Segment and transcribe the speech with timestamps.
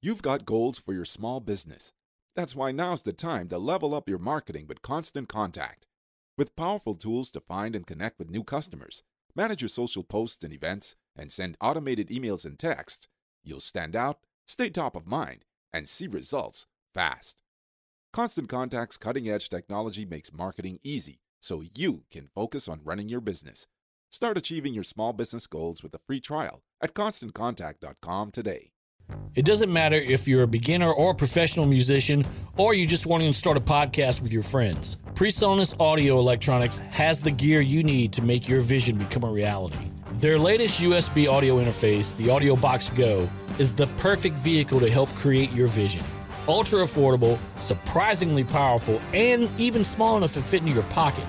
[0.00, 1.92] You've got goals for your small business.
[2.36, 5.88] That's why now's the time to level up your marketing with Constant Contact.
[6.36, 9.02] With powerful tools to find and connect with new customers,
[9.34, 13.08] manage your social posts and events, and send automated emails and texts,
[13.42, 17.42] you'll stand out, stay top of mind, and see results fast.
[18.12, 23.20] Constant Contact's cutting edge technology makes marketing easy so you can focus on running your
[23.20, 23.66] business.
[24.10, 28.70] Start achieving your small business goals with a free trial at constantcontact.com today.
[29.38, 32.26] It doesn't matter if you're a beginner or a professional musician,
[32.56, 34.96] or you just want to start a podcast with your friends.
[35.14, 39.92] PreSonus Audio Electronics has the gear you need to make your vision become a reality.
[40.14, 43.28] Their latest USB audio interface, the Audio Box Go,
[43.60, 46.02] is the perfect vehicle to help create your vision.
[46.48, 51.24] Ultra affordable, surprisingly powerful, and even small enough to fit into your pocket.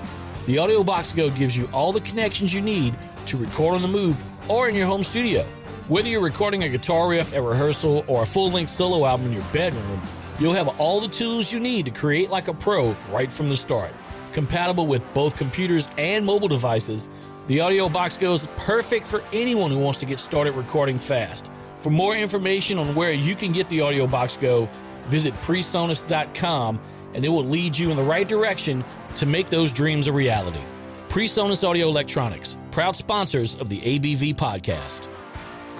[0.46, 2.94] The Audio Box Go gives you all the connections you need
[3.26, 5.46] to record on the move or in your home studio.
[5.90, 9.32] Whether you're recording a guitar riff at rehearsal or a full length solo album in
[9.32, 10.00] your bedroom,
[10.38, 13.56] you'll have all the tools you need to create like a pro right from the
[13.56, 13.90] start.
[14.32, 17.08] Compatible with both computers and mobile devices,
[17.48, 21.50] the Audio Box Go is perfect for anyone who wants to get started recording fast.
[21.80, 24.68] For more information on where you can get the Audio Box Go,
[25.08, 26.80] visit presonus.com
[27.14, 28.84] and it will lead you in the right direction
[29.16, 30.60] to make those dreams a reality.
[31.08, 35.08] PreSonus Audio Electronics, proud sponsors of the ABV podcast.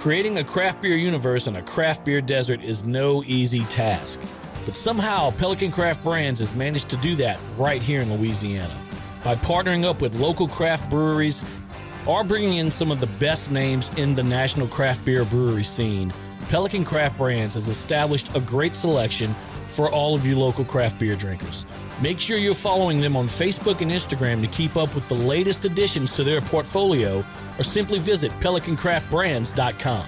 [0.00, 4.18] Creating a craft beer universe in a craft beer desert is no easy task.
[4.64, 8.74] But somehow, Pelican Craft Brands has managed to do that right here in Louisiana.
[9.22, 11.42] By partnering up with local craft breweries
[12.06, 16.14] or bringing in some of the best names in the national craft beer brewery scene,
[16.48, 19.34] Pelican Craft Brands has established a great selection
[19.68, 21.66] for all of you local craft beer drinkers.
[22.00, 25.66] Make sure you're following them on Facebook and Instagram to keep up with the latest
[25.66, 27.22] additions to their portfolio
[27.58, 30.06] or simply visit pelicancraftbrands.com.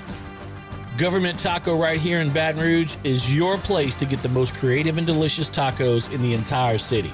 [0.97, 4.97] Government Taco right here in Baton Rouge is your place to get the most creative
[4.97, 7.13] and delicious tacos in the entire city.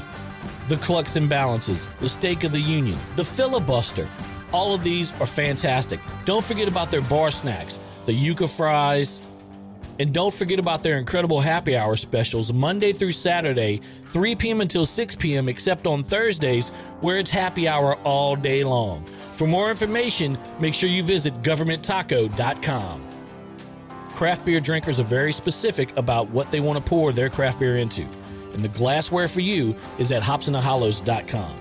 [0.69, 4.07] The Clucks and Balances, the Steak of the Union, the Filibuster,
[4.53, 5.99] all of these are fantastic.
[6.25, 9.23] Don't forget about their bar snacks, the Yuca fries,
[9.99, 14.61] and don't forget about their incredible happy hour specials Monday through Saturday, 3 p.m.
[14.61, 16.69] until 6 p.m., except on Thursdays,
[17.01, 19.05] where it's happy hour all day long.
[19.35, 23.05] For more information, make sure you visit governmenttaco.com.
[24.15, 27.77] Craft beer drinkers are very specific about what they want to pour their craft beer
[27.77, 28.03] into,
[28.53, 31.55] and the glassware for you is at hopsandhollows.com.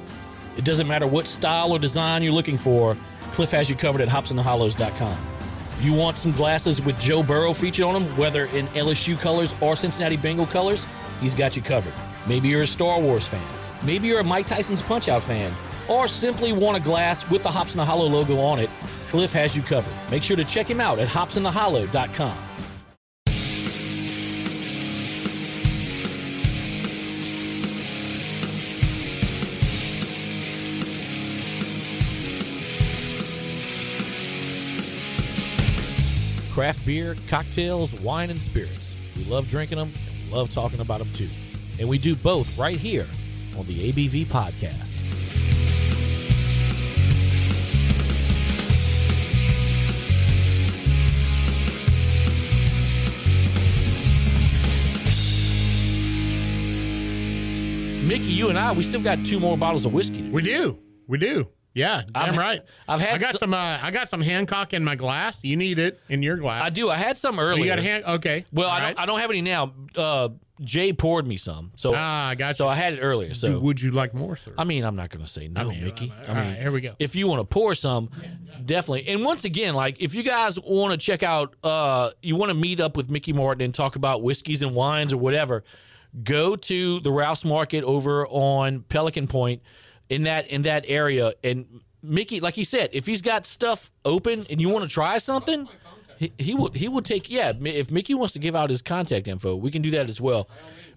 [0.57, 2.97] It doesn't matter what style or design you're looking for,
[3.33, 5.36] Cliff has you covered at hopsandhollows.com.
[5.79, 9.75] You want some glasses with Joe Burrow featured on them, whether in LSU colors or
[9.75, 10.87] Cincinnati Bengal colors?
[11.21, 11.93] He's got you covered.
[12.25, 13.45] Maybe you're a Star Wars fan.
[13.85, 15.53] Maybe you're a Mike Tyson's Punch Out fan.
[15.87, 18.69] Or simply want a glass with the Hops and the Hollow logo on it.
[19.09, 19.93] Cliff has you covered.
[20.09, 22.46] Make sure to check him out at hopsandthehollow.com.
[36.57, 38.95] Craft beer, cocktails, wine, and spirits.
[39.15, 41.29] We love drinking them and we love talking about them too.
[41.79, 43.05] And we do both right here
[43.55, 44.95] on the ABV podcast.
[58.03, 60.27] Mickey, you and I, we still got two more bottles of whiskey.
[60.31, 60.79] We do.
[61.07, 61.45] We do.
[61.77, 62.61] Yeah, I'm right.
[62.87, 63.53] I've had I got so- some.
[63.53, 65.43] Uh, I got some Hancock in my glass.
[65.43, 66.63] You need it in your glass.
[66.63, 66.89] I do.
[66.89, 67.63] I had some earlier.
[67.63, 68.03] You got a hand?
[68.05, 68.45] Okay.
[68.51, 69.73] Well, I All don't, I don't have any now.
[69.95, 70.29] Uh,
[70.59, 72.67] Jay poured me some, so Ah, I got so.
[72.67, 73.35] I had it earlier.
[73.35, 74.53] So Would you like more, sir?
[74.57, 76.11] I mean, I'm not going to say no, mean, Mickey.
[76.27, 76.95] all I right, mean, here we go.
[76.97, 78.09] If you want to pour some,
[78.65, 79.07] definitely.
[79.07, 82.55] And once again, like if you guys want to check out, uh, you want to
[82.55, 85.63] meet up with Mickey Martin and talk about whiskeys and wines or whatever,
[86.23, 89.61] go to the Ralph's Market over on Pelican Point
[90.09, 91.33] in that in that area.
[91.43, 95.17] And Mickey, like he said, if he's got stuff open and you want to try
[95.17, 95.67] something.
[96.19, 99.27] He, he will he will take yeah if Mickey wants to give out his contact
[99.27, 100.49] info we can do that as well.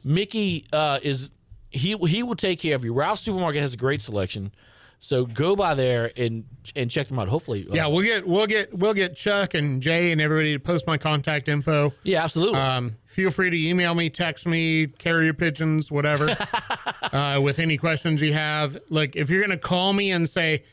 [0.02, 1.30] Mickey uh, is
[1.68, 2.94] he he will take care of you.
[2.94, 4.50] Ralph's Supermarket has a great selection.
[4.98, 7.28] So go by there and and check them out.
[7.28, 10.58] Hopefully, uh, Yeah, we'll get we'll get we'll get Chuck and Jay and everybody to
[10.58, 11.92] post my contact info.
[12.02, 12.58] yeah, absolutely.
[12.58, 16.36] Um, feel free to email me, text me, carrier pigeons, whatever,
[17.12, 18.78] uh, with any questions you have.
[18.88, 20.64] Like, if you're gonna call me and say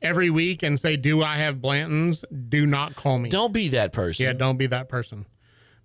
[0.00, 3.28] every week and say, "Do I have Blanton's?" Do not call me.
[3.28, 4.24] Don't be that person.
[4.26, 5.26] Yeah, don't be that person.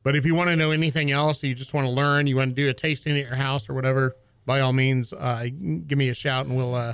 [0.03, 2.55] But if you want to know anything else, you just want to learn, you want
[2.55, 4.15] to do a tasting at your house or whatever,
[4.45, 5.47] by all means, uh,
[5.85, 6.93] give me a shout and we'll uh,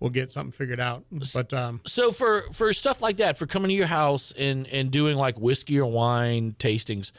[0.00, 1.04] we'll get something figured out.
[1.32, 4.90] But um, So for for stuff like that, for coming to your house and and
[4.90, 7.12] doing like whiskey or wine tastings,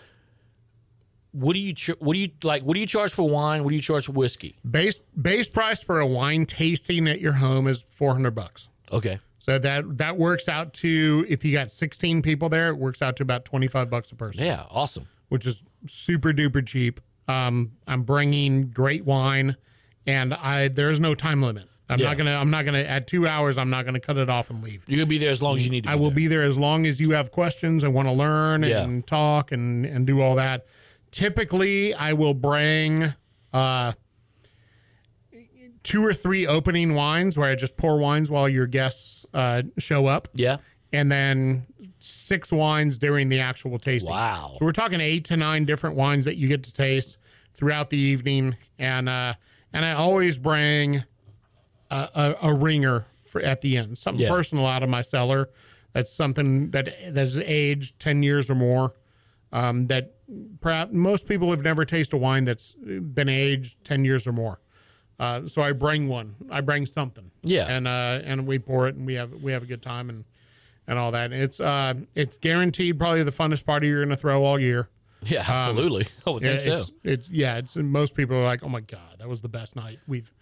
[1.32, 2.64] what do you ch- what do you like?
[2.64, 3.64] What do you charge for wine?
[3.64, 4.58] What do you charge for whiskey?
[4.70, 8.68] base base price for a wine tasting at your home is four hundred bucks.
[8.92, 9.20] Okay.
[9.38, 13.16] So that that works out to if you got sixteen people there, it works out
[13.18, 14.66] to about twenty five bucks a person, Yeah.
[14.70, 15.08] Awesome.
[15.30, 17.00] which is super duper cheap.
[17.28, 19.56] Um, I'm bringing great wine,
[20.06, 21.68] and I there's no time limit.
[21.90, 22.08] I'm Yeah.
[22.10, 23.58] not gonna I'm not gonna at two hours.
[23.58, 24.84] I'm not gonna cut it off and leave.
[24.88, 25.90] You're gonna be there as long as you need to.
[25.90, 26.16] Be I will there.
[26.16, 28.84] be there as long as you have questions and want to learn Yeah.
[28.84, 30.66] and talk and, and do all that.
[31.12, 33.14] Typically, I will bring
[33.54, 33.94] uh,
[35.84, 40.08] two or three opening wines where I just pour wines while your guests uh, show
[40.08, 40.58] up, Yeah.
[40.94, 41.66] and then
[42.00, 44.10] six wines during the actual tasting.
[44.12, 44.56] Wow.
[44.58, 47.18] So we're talking eight to nine different wines that you get to taste
[47.54, 49.34] throughout the evening, and uh,
[49.74, 51.04] and I always bring
[51.90, 52.10] a,
[52.42, 54.30] a, a ringer for at the end, something Yeah.
[54.30, 55.50] personal out of my cellar.
[55.94, 58.94] That's something that that's aged ten years or more.
[59.54, 60.16] Um, that
[60.62, 64.60] perhaps most people have never tasted a wine that's been aged ten years or more.
[65.20, 66.36] Uh, so I bring one.
[66.50, 67.30] I bring something.
[67.44, 67.66] Yeah.
[67.68, 70.26] And uh, and we pour it, and we have we have a good time, and
[70.88, 71.32] and all that.
[71.32, 74.90] It's uh, it's guaranteed probably the funnest party you're going to throw all year.
[75.24, 75.44] Yeah.
[75.48, 76.08] Absolutely.
[76.26, 76.74] I would think so.
[76.76, 77.58] Um, It's, it's yeah.
[77.58, 80.34] It's most people are like, oh my god, that was the best night we've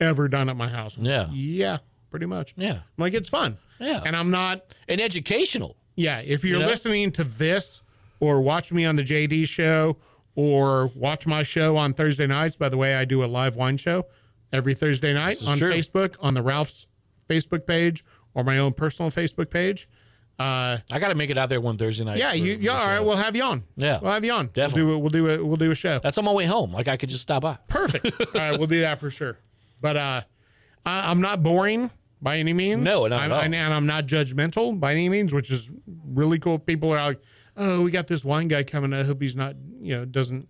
[0.00, 0.96] ever done at my house.
[0.96, 1.28] I'm like, Yeah.
[1.32, 1.78] yeah,
[2.10, 2.54] pretty much.
[2.56, 2.74] Yeah.
[2.74, 3.56] I'm like it's fun.
[3.80, 4.02] Yeah.
[4.06, 4.62] and I'm not.
[4.88, 5.76] And educational.
[5.96, 6.68] Yeah, if you're You know?
[6.70, 7.82] listening to this
[8.20, 9.96] or watch me on the JD show
[10.34, 12.56] or watch my show on Thursday nights.
[12.56, 14.06] By the way, I do a live wine show
[14.52, 15.72] every Thursday night on true.
[15.72, 16.86] Facebook on the Ralph's
[17.28, 18.04] Facebook page
[18.34, 19.88] or my own personal Facebook page.
[20.38, 22.18] Uh, I got to make it out there one Thursday night.
[22.18, 22.72] yeah, for- you, for yeah.
[22.74, 23.64] the All right, we'll have you on.
[23.76, 23.98] Yeah.
[24.00, 24.46] we'll have you on.
[24.52, 24.94] Definitely.
[24.94, 25.98] We'll do, a, we'll do a we'll do a show.
[25.98, 26.72] That's on my way home.
[26.72, 27.58] Like I could just stop by.
[27.66, 28.06] Perfect.
[28.34, 29.38] All right, we'll do that for sure.
[29.82, 30.20] But uh,
[30.86, 31.90] I, I'm not boring
[32.22, 32.82] by any means.
[32.82, 33.40] No, not at I'm, all.
[33.40, 35.70] And, and I'm not judgmental by any means, which is
[36.06, 36.60] really cool.
[36.60, 37.20] People are like,
[37.58, 38.92] "Oh, we got this wine guy coming.
[38.94, 40.48] I hope he's not, you know, doesn't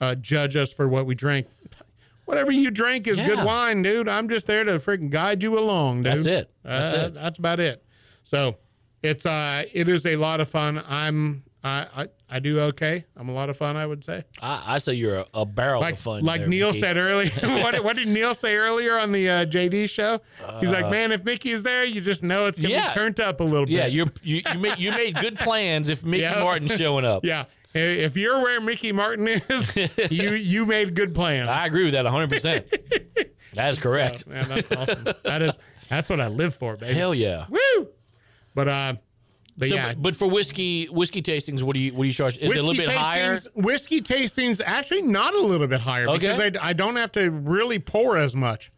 [0.00, 1.46] uh, judge us for what we drink."
[2.26, 4.06] Whatever you drink is good wine, dude.
[4.06, 6.12] I'm just there to freaking guide you along, dude.
[6.12, 6.50] That's it.
[6.62, 7.14] That's Uh, it.
[7.14, 7.82] That's about it.
[8.22, 8.56] So
[9.02, 10.84] it's uh, it is a lot of fun.
[10.86, 13.04] I'm I, I I do okay.
[13.16, 13.76] I'm a lot of fun.
[13.76, 16.24] I would say I, I say you're a, a barrel like of fun.
[16.24, 16.80] like there, Neil Mickey.
[16.80, 17.30] said earlier.
[17.62, 20.20] what, did- what did Neil say earlier on the uh, JD show?
[20.60, 22.88] He's Uh, like, man, if Mickey's there, you just know it's gonna Yeah.
[22.88, 23.72] be turned up a little bit.
[23.72, 26.42] Yeah, you're, you you made you made good plans if Mickey Yeah.
[26.42, 27.24] Martin's showing up.
[27.24, 27.44] yeah.
[27.74, 29.76] If you're where Mickey Martin is,
[30.10, 31.48] you you made good plans.
[31.48, 32.28] I agree with that 100.
[32.30, 32.66] percent
[33.54, 34.26] That is correct.
[34.26, 35.04] Man, that's awesome.
[35.24, 35.58] That is
[35.88, 36.94] that's what I live for, baby.
[36.94, 37.46] Hell yeah.
[37.48, 37.88] Woo!
[38.54, 38.94] But uh,
[39.58, 39.94] but So, yeah.
[39.94, 42.38] but for whiskey whiskey tastings, what do you what do you charge?
[42.38, 43.40] Is it a little bit higher?
[43.54, 46.18] Whiskey tastings actually not a little bit higher Okay.
[46.18, 48.70] because I, I don't have to really pour as much.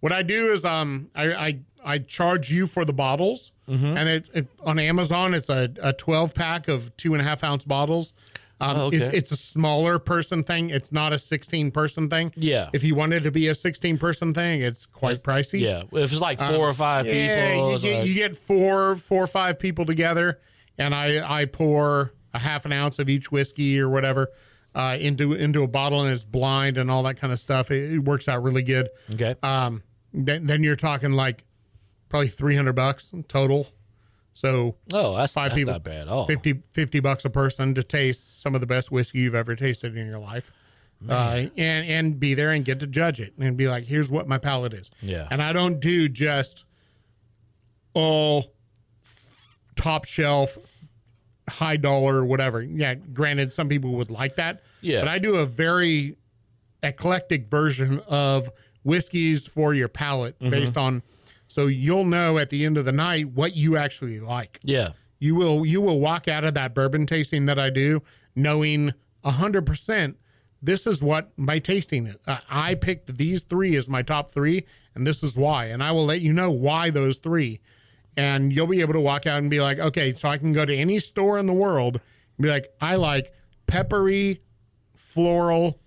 [0.00, 3.96] What I do is um I I, I charge you for the bottles, Mm-hmm.
[3.98, 7.42] and it, it on Amazon it's a, a twelve pack of two and a half
[7.44, 8.12] ounce bottles.
[8.60, 9.16] Um, Oh, it's, okay.
[9.16, 10.70] it's a smaller person thing.
[10.70, 12.32] It's not a sixteen person thing.
[12.36, 12.70] Yeah.
[12.72, 15.60] If you wanted to be a sixteen person thing, it's quite pricey.
[15.60, 18.96] Yeah, if it's like four or five Yeah, people, you get, like- you get four,
[18.96, 20.40] four or five people together,
[20.76, 24.28] and I I pour a half an ounce of each whiskey or whatever
[24.74, 27.70] uh, into into a bottle, and it's blind and all that kind of stuff.
[27.70, 28.88] It, it works out really good.
[29.14, 29.36] okay.
[29.42, 31.44] Um, then then you're talking like
[32.08, 33.68] probably three hundred bucks total.
[34.38, 36.24] So oh, that's, five that's people, not bad at all.
[36.24, 39.96] 50, 50 bucks a person to taste some of the best whiskey you've ever tasted
[39.96, 40.52] in your life.
[41.08, 44.28] Uh, and and be there and get to judge it and be like, here's what
[44.28, 44.90] my palate is.
[45.00, 45.26] Yeah.
[45.30, 46.64] And I don't do just
[47.94, 48.52] all
[49.74, 50.56] top shelf,
[51.48, 52.62] high dollar, whatever.
[52.62, 54.62] Yeah, granted, some people would like that.
[54.82, 55.00] Yeah.
[55.00, 56.16] But I do a very
[56.84, 58.50] eclectic version of
[58.84, 60.50] whiskeys for your palate Mm-hmm.
[60.50, 61.02] based on
[61.48, 65.34] so you'll know at the end of the night what you actually like Yeah, you
[65.34, 68.02] will you will walk out of that bourbon tasting that I do
[68.36, 70.16] knowing hundred percent
[70.62, 72.16] this is what my tasting is.
[72.26, 75.66] Uh, I picked these three as my top three, and this is why.
[75.66, 77.60] And I will let you know why those three,
[78.16, 80.64] and you'll be able to walk out and be like, okay, so I can go
[80.64, 83.32] to any store in the world and be like, I like
[83.66, 84.42] peppery,
[84.94, 85.80] floral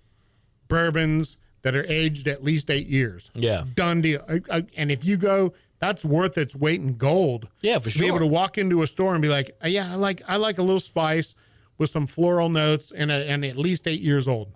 [0.68, 4.24] bourbons that are aged at least eight years yeah, done deal.
[4.28, 7.48] I- I- And if you go that's worth its weight in gold.
[7.60, 9.90] Yeah, for To Be able to walk into a store and be like, "Uh, yeah,
[9.92, 11.34] I like I like a little spice
[11.76, 14.52] with some floral notes and a, and at least eight years old.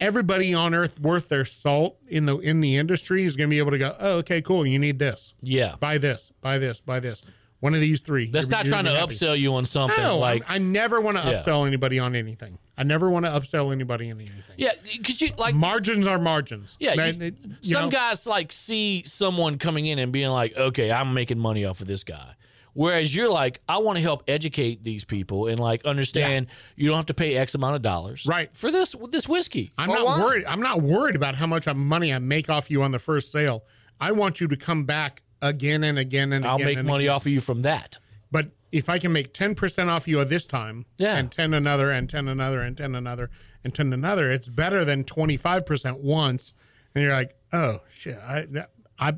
[0.00, 3.58] Everybody on earth worth their salt in the in the industry is going to be
[3.58, 4.66] able to go, oh, okay, cool.
[4.66, 5.32] You need this.
[5.40, 5.76] Yeah.
[5.80, 6.32] Buy this.
[6.42, 6.80] Buy this.
[6.80, 7.22] Buy this.
[7.64, 8.30] One of these three.
[8.30, 9.14] That's not trying to happy.
[9.14, 11.42] upsell you on something No, like I, I never want to Yeah.
[11.42, 12.58] upsell anybody on anything.
[12.76, 14.42] I never want to upsell anybody on anything.
[14.58, 16.76] Yeah, because you like Margins are margins.
[16.78, 20.92] Yeah, you- you some know, guys like see someone coming in and being like, "Okay,
[20.92, 22.34] I'm making money off of this guy,"
[22.74, 26.96] whereas you're like, "I want to help educate these people and like understand you don't
[26.96, 28.50] have to pay X amount of dollars, Right.
[28.52, 30.44] for this this whiskey." I'm or not wine." worried.
[30.44, 33.64] I'm not worried about how much money I make off you on the first sale.
[33.98, 36.66] I want you to come back again and again and I'll again.
[36.66, 37.14] make and money again.
[37.14, 37.98] off of you from that.
[38.32, 41.16] But if I can make 10% off you this time, Yeah.
[41.16, 43.30] and 10 another, and 10 another, and 10 another,
[43.62, 46.52] and 10 another, it's better than 25% once.
[46.94, 49.14] And you're like, oh, shit, I, that- I,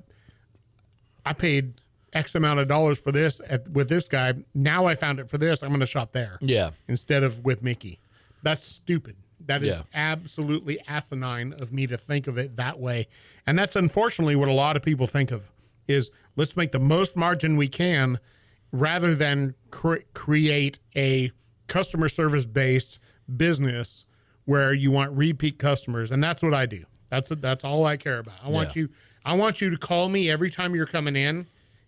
[1.25, 1.75] I paid
[2.13, 4.35] X amount of dollars for this at, with this guy.
[4.55, 5.63] Now I found it for this.
[5.63, 7.99] I'm going to shop there Yeah, instead of with Mickey.
[8.43, 9.17] That's stupid.
[9.47, 9.83] That is Yeah.
[9.95, 13.07] absolutely asinine of me to think of it that way.
[13.47, 15.43] And that's unfortunately what a lot of people think of
[15.89, 18.19] is let's make the most margin we can
[18.73, 21.31] rather than cre- create a
[21.69, 22.99] customer service based
[23.37, 24.05] business
[24.45, 26.85] where you want repeat customers and that's what I do.
[27.11, 28.35] That's that's all I care about.
[28.45, 28.83] I want Yeah.
[28.83, 28.89] you
[29.25, 31.47] I want you to call me every time you're coming in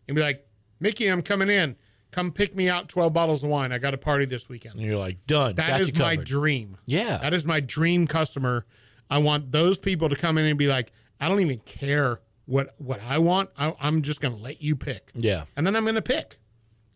[0.09, 0.45] and be like,
[0.81, 1.77] "Mickey, I'm coming in.
[2.11, 3.71] Come pick me out 12 bottles of wine.
[3.71, 5.55] I got a party this weekend." and you're like, "Done.
[5.57, 6.79] That is my dream.
[6.87, 7.19] Yeah.
[7.19, 8.65] That is my dream customer.
[9.11, 12.75] I want those people to come in and be like, I don't even care what
[12.79, 13.51] what I want.
[13.57, 16.39] I, I'm just going to let you pick, yeah, and then I'm going to pick,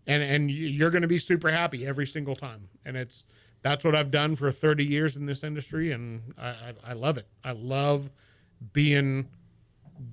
[0.07, 2.69] and and you- you're going to be super happy every single time.
[2.85, 3.23] And it's
[3.63, 7.19] that's what I've done for 30 years in this industry, and I I, I love
[7.19, 7.27] it.
[7.45, 8.11] I love
[8.73, 9.29] being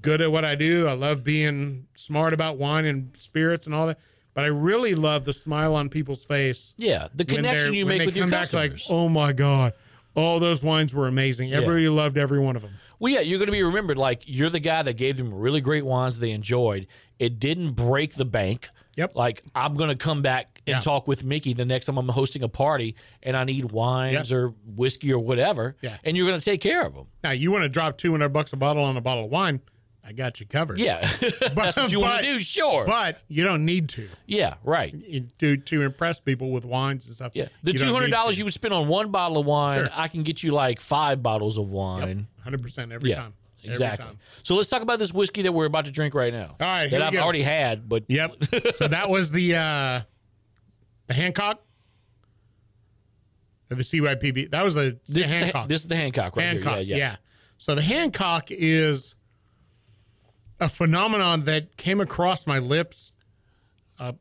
[0.01, 0.87] good at what I do.
[0.87, 3.99] I love being smart about wine and spirits and all that.
[4.33, 7.07] But I really love the smile on people's face yeah.
[7.15, 8.85] The connection you make with your come back customers.
[8.89, 9.73] like, oh my god,
[10.15, 11.53] all those wines were amazing.
[11.53, 12.71] Everybody loved every one of them.
[12.99, 15.61] Well, yeah, you're going to be remembered like you're the guy that gave them really
[15.61, 16.87] great wines they enjoyed.
[17.17, 18.69] It didn't break the bank.
[18.97, 19.15] Yep.
[19.15, 20.79] Like I'm going to come back and Yeah.
[20.81, 24.37] talk with Mickey the next time I'm hosting a party and I need wines Yep.
[24.37, 25.77] or whiskey or whatever.
[25.81, 25.97] Yeah.
[26.03, 27.05] And you're going to take care of them.
[27.23, 29.61] Now you want to drop two hundred bucks a bottle on a bottle of wine,
[30.03, 30.79] I got you covered.
[30.79, 31.01] Yeah.
[31.53, 32.39] That's what you want but- to do.
[32.39, 32.85] Sure.
[32.85, 34.55] but you don't need to yeah.
[34.63, 34.93] Right.
[34.93, 37.33] You- to to impress people with wines and stuff.
[37.35, 37.49] Yeah.
[37.63, 39.89] The two hundred dollars you would spend on one bottle of wine, Sure.
[39.93, 42.27] I can get you like five bottles of wine.
[42.43, 43.17] hundred percent every Yeah.
[43.17, 43.33] time.
[43.61, 44.05] Every Exactly.
[44.05, 44.19] time.
[44.43, 46.55] So let's talk about this whiskey that we're about to drink right now.
[46.61, 47.19] All right, That I've go.
[47.19, 48.35] already had, but Yep.
[48.77, 50.01] so that was the uh
[51.07, 51.61] the Hancock.
[53.71, 54.49] Or the CYPB.
[54.51, 55.67] That was the, this, the is the, Hancock.
[55.67, 56.83] this is the Hancock right Hancock, here.
[56.85, 57.15] Yeah, yeah.
[57.57, 59.13] So the Hancock is
[60.59, 63.11] a phenomenon that came across my lips
[63.99, 64.13] uh,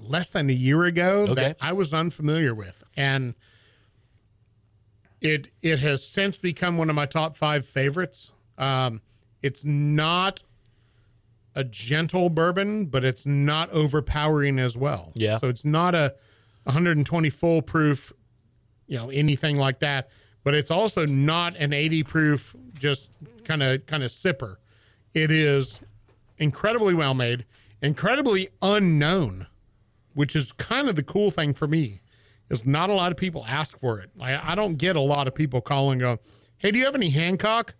[0.00, 1.34] less than a year ago Okay.
[1.34, 3.34] that I was unfamiliar with, and
[5.20, 8.32] it it has since become one of my top five favorites.
[8.56, 9.00] Um,
[9.42, 10.42] it's not
[11.54, 15.12] a gentle bourbon, but it's not overpowering as well.
[15.14, 15.38] Yeah.
[15.38, 16.14] So it's not a
[16.64, 18.12] 120 full proof,
[18.86, 20.08] you know, anything like that.
[20.44, 23.10] But it's also not an 80 proof, just
[23.44, 24.56] kind of kind of sipper.
[25.14, 25.80] It is
[26.38, 27.44] incredibly well made,
[27.82, 29.46] incredibly unknown,
[30.14, 32.00] which is kind of the cool thing for me.
[32.50, 34.10] Is not a lot of people ask for it.
[34.18, 36.18] I, I don't get a lot of people calling go,
[36.56, 37.74] "Hey, do you have any Hancock?"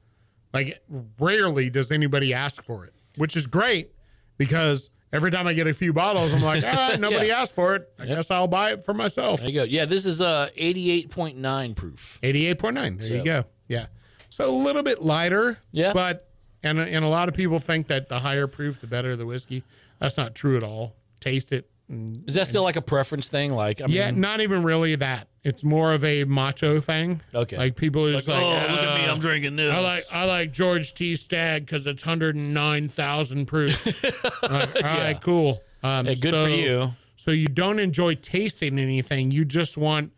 [0.53, 0.83] Like
[1.19, 3.93] rarely does anybody ask for it, which is great
[4.37, 7.41] because every time I get a few bottles, I'm like, ah, nobody Yeah.
[7.41, 7.89] asked for it.
[7.99, 9.41] I guess I'll buy it for myself.
[9.41, 9.63] There you go.
[9.65, 12.19] Yeah, this is uh 88.9 proof.
[12.23, 12.99] 88.9.
[12.99, 13.45] There So- you go.
[13.69, 13.87] Yeah.
[14.31, 15.59] So a little bit lighter.
[15.73, 15.95] Yeah.
[15.95, 16.28] But,
[16.63, 19.63] and, and a lot of people think that the higher proof, the better the whiskey.
[20.01, 20.95] That's not true at all.
[21.21, 21.69] Taste it.
[21.89, 23.53] And, Is that still like a preference thing?
[23.55, 25.29] Like, I mean, yeah, not even really that.
[25.43, 27.23] It's more of a macho thing.
[27.35, 27.57] Okay.
[27.57, 29.73] Like people are like, just like, oh, look at me, "Uh, I'm drinking this.
[29.73, 31.17] I like I like George T.
[31.17, 33.87] Stagg because it's hundred and nine thousand proof.
[34.43, 35.13] Like, All right, Yeah.
[35.15, 35.63] cool.
[35.83, 36.93] Um, Hey, good for you.
[37.17, 39.31] So you don't enjoy tasting anything.
[39.31, 40.13] You just want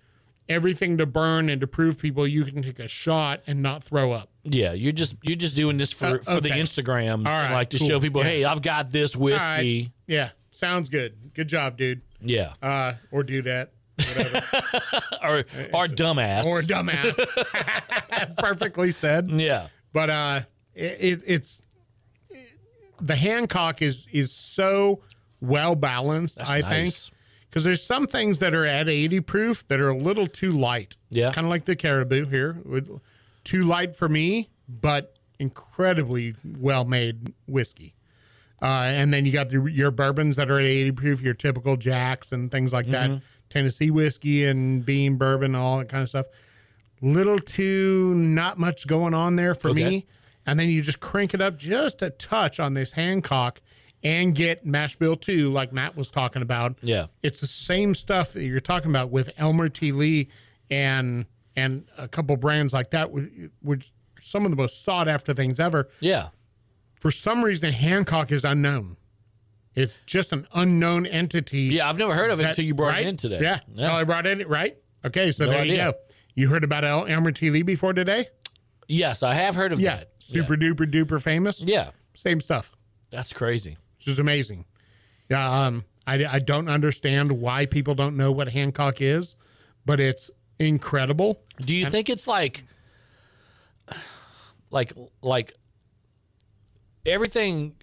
[0.50, 4.12] everything to burn and to prove people you can take a shot and not throw
[4.12, 4.28] up.
[4.45, 6.50] Yeah, you're just you're just doing this for, Uh, for the.
[6.50, 7.88] Instagrams, right, like to cool.
[7.88, 8.28] show people, Yeah.
[8.28, 9.57] hey, I've got this All right.
[9.57, 9.92] whiskey.
[10.07, 11.33] Yeah, sounds good.
[11.35, 12.02] Good job, dude.
[12.21, 13.71] Yeah, Uh, or do that.
[15.23, 16.45] or or dumbass.
[16.45, 17.16] Or dumbass.
[18.38, 19.30] Perfectly said.
[19.30, 20.40] yeah, but uh
[20.75, 21.62] it, it, it's
[23.00, 25.02] the hancock is is so
[25.40, 27.09] well balanced That's i nice.
[27.09, 27.19] think
[27.50, 30.97] because there's some things that are at 80 proof that are a little too light
[31.11, 31.33] Yeah.
[31.33, 32.57] kind of like the caribou here
[33.45, 37.95] too light for me but incredibly well made whiskey
[38.62, 41.76] Uh, and then you got the, your bourbons that are at 80 proof, your typical
[41.78, 43.14] Jacks and things like Mm-hmm.
[43.14, 46.26] that, Tennessee whiskey and Beam bourbon, all that kind of stuff.
[47.00, 49.83] Little too not much going on there for Okay.
[49.83, 50.07] me.
[50.47, 53.61] And then you just crank it up just a touch on this Hancock
[54.02, 56.78] and get mash bill two, like Matt was talking about.
[56.83, 57.07] Yeah.
[57.23, 59.92] It's the same stuff that you're talking about with Elmer T.
[59.92, 60.28] Lee
[60.71, 61.26] and
[61.57, 63.11] and a couple brands like that,
[63.61, 63.90] which,
[64.21, 66.28] some of the most sought after things ever Yeah.
[67.00, 68.97] for some reason Hancock is unknown.
[69.75, 71.62] It's just an unknown entity.
[71.62, 73.04] Yeah, I've never heard of it that- until you brought right?
[73.07, 73.40] it in today.
[73.40, 73.61] Yeah.
[73.78, 74.76] Oh, I brought it in, right?
[75.04, 75.95] Okay, so No there you go.
[76.35, 77.50] You heard about El- Elmer T.
[77.50, 78.26] Lee before today?
[78.88, 79.97] Yes, I have heard of Yeah.
[79.97, 80.11] that.
[80.19, 81.61] Super duper duper famous.
[81.61, 81.66] Yeah.
[81.75, 81.90] yeah.
[82.14, 82.76] Same stuff.
[83.11, 83.76] That's crazy.
[84.00, 84.64] Which is amazing.
[85.28, 85.66] Yeah.
[85.66, 89.37] Um, I, I don't understand why people don't know what Hancock is,
[89.87, 91.40] but it's incredible.
[91.61, 92.64] Do you think it's like
[94.71, 94.92] like
[95.23, 95.54] like
[97.07, 97.75] everything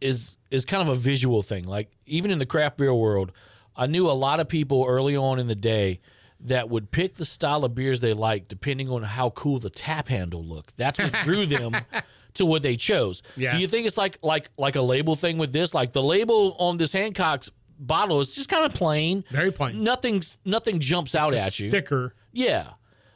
[0.00, 1.64] is is kind of a visual thing.
[1.64, 3.32] Like even in the craft beer world,
[3.76, 6.00] I knew a lot of people early on in the day
[6.40, 10.08] that would pick the style of beers they like depending on how cool the tap
[10.08, 10.76] handle looked.
[10.76, 11.76] That's what drew them
[12.34, 13.22] to what they chose.
[13.36, 13.54] Yeah.
[13.54, 15.74] Do you think it's like like like a label thing with this?
[15.74, 19.24] Like the label on this Hancock's bottle is just kind of plain.
[19.30, 19.82] Very plain.
[19.82, 21.70] Nothing's nothing jumps out at you.
[21.70, 22.70] Sticker Yeah.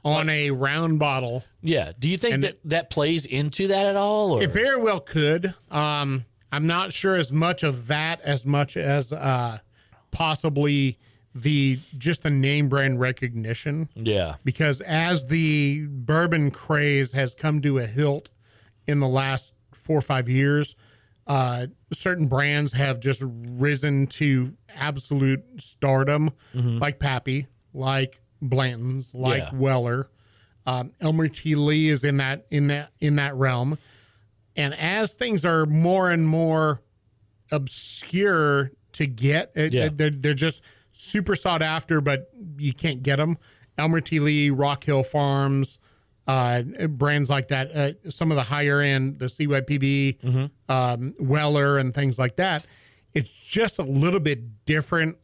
[0.04, 1.44] on a round bottle.
[1.62, 1.92] Yeah.
[1.98, 4.32] Do you think And that that plays into that at all?
[4.32, 4.42] Or?
[4.42, 5.54] It very well could.
[5.70, 9.58] Um, I'm not sure as much of that as much as uh,
[10.10, 10.98] possibly
[11.34, 13.88] the just the name brand recognition.
[13.96, 14.36] yeah.
[14.44, 18.30] Because as the bourbon craze has come to a hilt
[18.86, 20.74] in the last four or five years,
[21.26, 29.54] uh, certain brands have just risen to absolute stardom, like Pappy, like Blanton's, like Yeah.
[29.54, 30.08] Weller.
[30.66, 31.54] Um, Elmer T.
[31.54, 33.78] Lee is in that in that in that realm.
[34.56, 36.82] And as things are more and more
[37.58, 39.88] obscure to get, it, Yeah.
[39.92, 40.62] they're, they're just
[40.92, 43.38] super sought after, but you can't get them.
[43.78, 44.20] Elmer T.
[44.20, 45.78] Lee, Rock Hill Farms,
[46.26, 51.94] uh, brands like that, uh, some of the higher end, the CYPB, um, Weller, and
[51.94, 52.66] things like that.
[53.12, 55.18] It's just a little bit different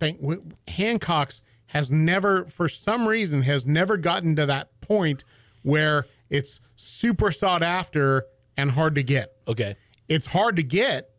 [0.00, 0.54] thing.
[0.68, 5.24] Hancock's has never, for some reason, has never gotten to that point
[5.62, 9.36] where it's super sought after and hard to get.
[9.48, 9.76] Okay.
[10.08, 11.10] It's hard to get,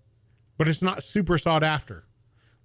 [0.58, 2.06] but it's not super sought after.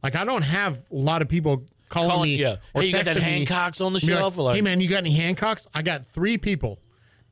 [0.03, 2.37] Like I don't have a lot of people calling, Calling- me.
[2.37, 2.57] yeah.
[2.72, 4.38] or Hey, you got that texting me Hancocks on the be shelf?
[4.38, 5.66] Or like- hey man, you got any Hancocks?
[5.74, 6.81] I got three people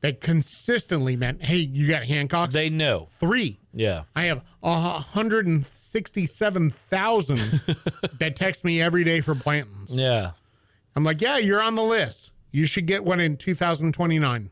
[0.01, 2.51] that consistently meant, hey, you got Hancocks?
[2.51, 3.07] They know.
[3.09, 3.59] three.
[3.73, 4.03] Yeah.
[4.15, 7.39] I have a hundred and sixty-seven thousand
[8.19, 9.93] that text me every day for Blanton's.
[9.95, 10.31] Yeah.
[10.95, 12.31] I'm like, yeah, you're on the list.
[12.51, 14.49] You should get one in 2029.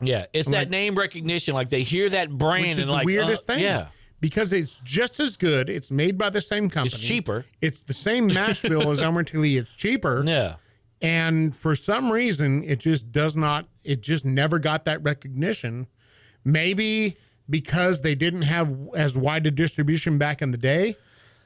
[0.00, 0.26] Yeah.
[0.32, 1.54] It's that name recognition.
[1.54, 3.62] Like they hear that brand which is and the like weirdest uh, thing.
[3.62, 3.88] Yeah.
[4.20, 5.68] Because it's just as good.
[5.68, 6.94] It's made by the same company.
[6.96, 7.44] It's cheaper.
[7.60, 9.00] It's the same mash bill as.
[9.34, 9.56] Lee.
[9.58, 10.56] It's cheaper, Yeah.
[11.02, 13.66] and for some reason, it just does not.
[13.84, 15.86] It just never got that recognition.
[16.44, 17.16] Maybe
[17.50, 20.96] because they didn't have as wide a distribution back in the day,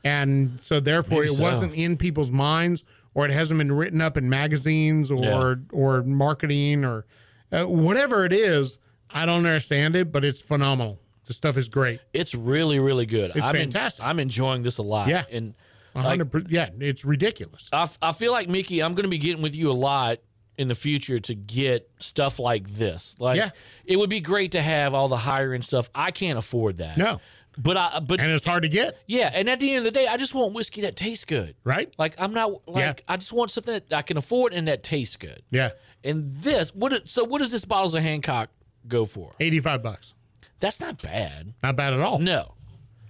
[0.05, 1.43] and so therefore Maybe it so.
[1.43, 2.83] wasn't in people's minds,
[3.15, 5.55] or it hasn't been written up in magazines or Yeah.
[5.73, 7.05] or marketing or
[7.53, 8.79] uh, whatever it is.
[9.11, 11.00] I don't understand it, but it's phenomenal.
[11.31, 12.01] The stuff is great.
[12.13, 13.31] It's really, really good.
[13.37, 14.05] It's I'm en- fantastic.
[14.05, 15.07] I'm enjoying this a lot.
[15.07, 15.23] Yeah.
[15.31, 15.55] And
[15.95, 17.69] like, yeah, it's ridiculous.
[17.73, 20.19] I, f- I feel like Mickey, I'm going to be getting with you a lot
[20.59, 23.15] in the future to get stuff like this.
[23.21, 23.51] Like, Yeah.
[23.85, 25.89] it would be great to have all the higher end stuff.
[25.95, 26.99] I can't afford that.
[26.99, 27.21] No.
[27.57, 29.97] but I, but And it's hard to get, yeah, and at the end of the
[29.97, 31.55] day, I just want whiskey that tastes good.
[31.63, 31.95] right?
[31.97, 33.05] Like I'm not like Yeah.
[33.07, 35.43] I just want something that I can afford and that tastes good.
[35.53, 35.71] Yeah.
[36.03, 37.09] And this, what?
[37.09, 38.51] So what does this bottles of Hancock
[38.89, 39.33] go for?
[39.39, 40.15] 85 bucks.
[40.61, 41.55] That's not bad.
[41.63, 42.19] Not bad at all.
[42.19, 42.55] No.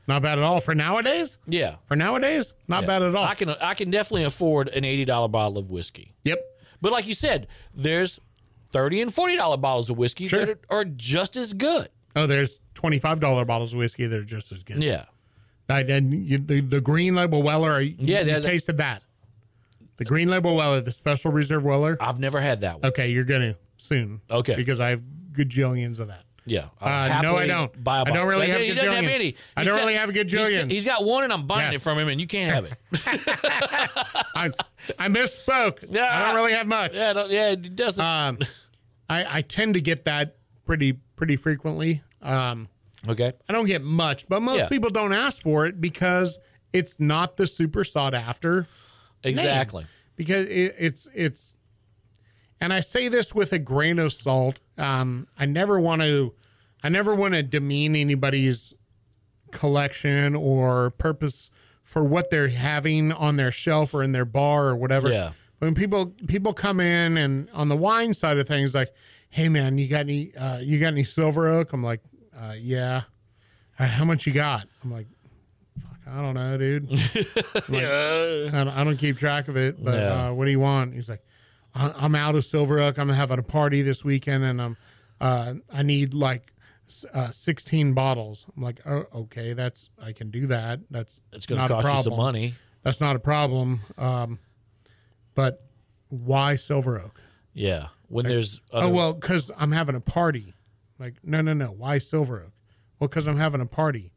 [0.09, 1.37] Not bad at all for nowadays.
[1.47, 1.77] Yeah.
[1.87, 2.87] For nowadays, not Yeah.
[2.87, 3.25] bad at all.
[3.25, 6.15] I can I can definitely afford an eighty dollar bottle of whiskey.
[6.25, 6.41] yep.
[6.81, 8.19] But like you said, there's
[8.71, 10.47] thirty and forty dollar bottles of whiskey Sure.
[10.47, 11.89] that are, are just as good.
[12.17, 14.83] Oh, there's $25 bottles of whiskey that are just as good.
[14.83, 15.05] Yeah.
[15.69, 19.03] I, and you, the, the green label Weller, you, Yeah, you tasted that.
[19.99, 21.97] The green label Weller, the special reserve Weller.
[22.01, 22.87] I've never had that one.
[22.87, 24.23] Okay, you're going to soon.
[24.31, 24.57] Okay.
[24.57, 26.25] Because I have gajillions of that.
[26.47, 26.67] Yeah.
[26.81, 27.85] Uh, no, I don't.
[27.85, 29.37] Buy a I don't really He have doesn't have any.
[29.57, 30.71] I don't got- really have he's got- gajillions.
[30.71, 31.77] he's got one, and I'm buying Yeah.
[31.77, 32.73] it from him, and you can't have it.
[34.35, 34.51] I,
[34.99, 35.85] I misspoke.
[35.89, 36.09] Yeah.
[36.11, 36.97] I don't really have much.
[36.97, 38.05] yeah, I yeah, it doesn't.
[38.05, 38.39] Um,
[39.09, 42.03] I, I tend to get that pretty pretty frequently.
[42.23, 42.69] Um,
[43.09, 43.33] okay.
[43.49, 44.69] I don't get much, but most Yeah.
[44.69, 46.39] people don't ask for it because
[46.73, 48.67] it's not the super sought after.
[49.25, 49.87] Exactly.
[50.17, 51.55] Because it, it's it's,
[52.61, 54.61] and I say this with a grain of salt.
[54.81, 56.33] Um, I never want to,
[56.83, 58.73] I never want to demean anybody's
[59.53, 61.51] collection or purpose
[61.83, 65.11] for what they're having on their shelf or in their bar or whatever.
[65.11, 65.33] Yeah.
[65.59, 68.95] When people people come in and on the wine side of things, like,
[69.29, 71.73] hey man, you got any uh, you got any silver oak?
[71.73, 72.01] I'm like,
[72.41, 73.03] uh, yeah.
[73.79, 74.67] "All right, how much you got?
[74.83, 75.07] I'm like,
[75.83, 76.89] fuck, I don't know, dude.
[77.69, 80.29] Like, I, don't, I don't keep track of it, but Yeah.
[80.29, 80.95] uh, what do you want?
[80.95, 81.23] He's like,
[81.75, 82.99] I'm out of silver oak.
[82.99, 84.77] I'm having a party this weekend, and I'm
[85.21, 86.53] uh, I need like
[87.13, 88.47] uh, 16 bottles.
[88.57, 90.81] I'm like, oh, okay, that's I can do that.
[90.91, 92.55] That's It's going to cost you some money.
[92.83, 93.81] That's not a problem.
[93.99, 94.39] Um,
[95.35, 95.63] but
[96.09, 97.21] why silver oak?
[97.53, 97.89] Yeah.
[98.09, 100.55] When there's other, Oh well, because I'm having a party.
[100.99, 101.67] Like, no, no, no.
[101.67, 102.53] Why silver oak?
[102.99, 104.13] Well, because I'm having a party.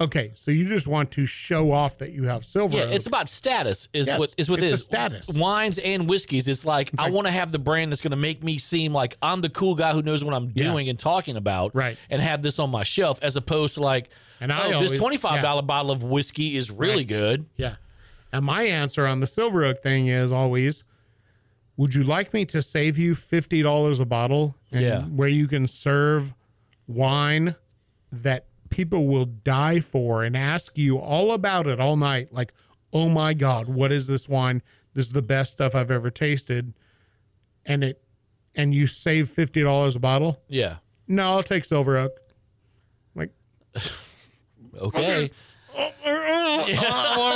[0.00, 2.92] Okay, so you just want to show off that you have silver Yeah, oak.
[2.92, 3.88] it's about status.
[3.92, 5.26] Is Yes, what is what it it's status.
[5.28, 6.46] Wines and whiskeys.
[6.46, 9.16] It's like I want to have the brand that's going to make me seem like
[9.20, 10.66] I'm the cool guy who knows what I'm Yeah.
[10.70, 11.74] doing and talking about.
[11.74, 11.98] Right.
[12.10, 14.08] And have this on my shelf, as opposed to like,
[14.40, 15.66] And I oh, always- this twenty five dollar yeah.
[15.66, 17.06] bottle of whiskey is really Right.
[17.08, 17.46] good.
[17.56, 17.74] Yeah.
[18.32, 20.84] And my answer on the silver oak thing is always
[21.76, 25.02] would you like me to save you $50 a bottle and Yeah.
[25.04, 26.34] where you can serve
[26.88, 27.54] wine
[28.10, 32.52] that people will die for and ask you all about it all night like
[32.92, 34.62] oh my god what is this wine?
[34.94, 36.74] This is the best stuff i've ever tasted.
[37.64, 38.02] And it
[38.54, 40.42] and you save $50 a bottle?
[40.48, 40.76] Yeah.
[41.06, 42.12] no i'll take silver oak.
[43.14, 43.30] Like
[44.80, 45.30] Okay.
[45.76, 47.27] oh, oh, oh, oh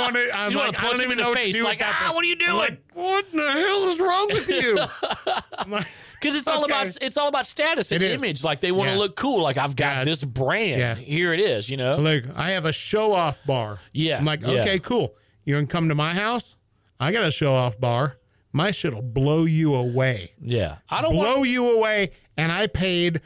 [0.43, 1.63] I wanna- You like, want I don't even in know the what to face, do
[1.63, 2.15] like, with that ah, thing.
[2.15, 2.57] what are you I'm doing?
[2.57, 4.79] like, what in the hell is wrong with you?
[5.59, 5.87] I'm like,
[6.19, 6.73] Because it's all Okay.
[6.73, 8.13] about it's all about status and It is.
[8.21, 8.43] image.
[8.43, 8.99] Like they want to Yeah.
[8.99, 9.41] look cool.
[9.41, 10.03] Like I've got Yeah.
[10.05, 10.79] this brand.
[10.79, 10.95] Yeah.
[10.95, 11.69] Here it is.
[11.69, 11.97] You know.
[11.97, 13.79] Like, I have a show off bar.
[13.91, 14.61] Yeah, I'm like, yeah.
[14.61, 15.15] okay, cool.
[15.43, 16.55] You gonna come to my house?
[16.99, 18.17] I got a show off bar.
[18.53, 20.31] My shit'll blow you away.
[20.41, 20.77] Yeah.
[20.89, 21.27] I don't want.
[21.27, 22.11] Blow you away.
[22.37, 23.19] And I paid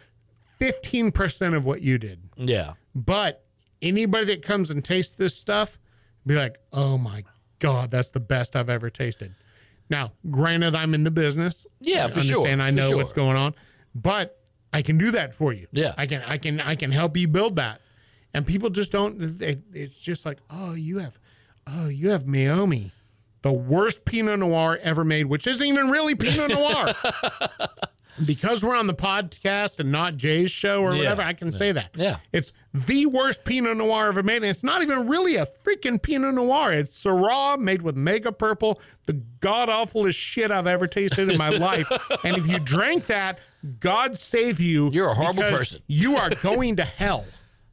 [0.59, 2.19] 15% of what you did.
[2.35, 2.73] Yeah.
[2.95, 3.45] But
[3.81, 5.77] anybody that comes and tastes this stuff,
[6.27, 7.23] be like, oh my
[7.59, 9.35] God, that's the best I've ever tasted.
[9.89, 11.65] Now, granted, I'm in the business.
[11.79, 12.97] Yeah, I for sure, understand, I know sure.
[12.97, 13.55] what's going on,
[13.95, 14.39] but
[14.73, 15.67] I can do that for you.
[15.71, 15.93] Yeah.
[15.97, 17.81] I can, I can, I can help you build that.
[18.33, 19.41] And people just don't.
[19.41, 21.17] It, it's just like, oh, you have,
[21.65, 22.91] oh, you have Meiomi,
[23.41, 26.93] the worst Pinot Noir ever made, which isn't even really Pinot Noir.
[28.25, 31.71] because we're on the podcast and not Jay's show or Yeah, whatever, I can say
[31.71, 31.91] that.
[31.95, 32.17] Yeah.
[32.31, 34.37] It's the worst Pinot Noir ever made.
[34.37, 36.73] And it's not even really a freaking Pinot Noir.
[36.73, 41.49] It's Syrah made with mega purple, the god awfulest shit I've ever tasted in my
[41.57, 41.87] life.
[42.23, 43.39] And if you drank that,
[43.79, 44.89] God save you.
[44.91, 45.81] You're a horrible person.
[45.87, 47.25] You are going to hell,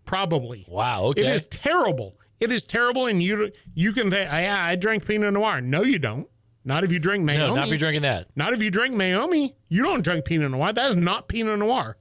[0.05, 0.65] probably.
[0.69, 1.11] Wow.
[1.11, 1.33] It Okay.
[1.35, 2.17] is terrible.
[2.41, 3.07] It is terrible.
[3.07, 5.61] And you you can say, yeah, I drank Pinot Noir.
[5.61, 6.29] No, you don't.
[6.65, 7.39] Not if you drink Meiomi.
[7.39, 8.29] no, not if you're drinking that.
[8.37, 9.55] Not if you drink Meiomi.
[9.69, 10.73] You don't drink Pinot Noir.
[10.73, 11.97] That is not Pinot Noir.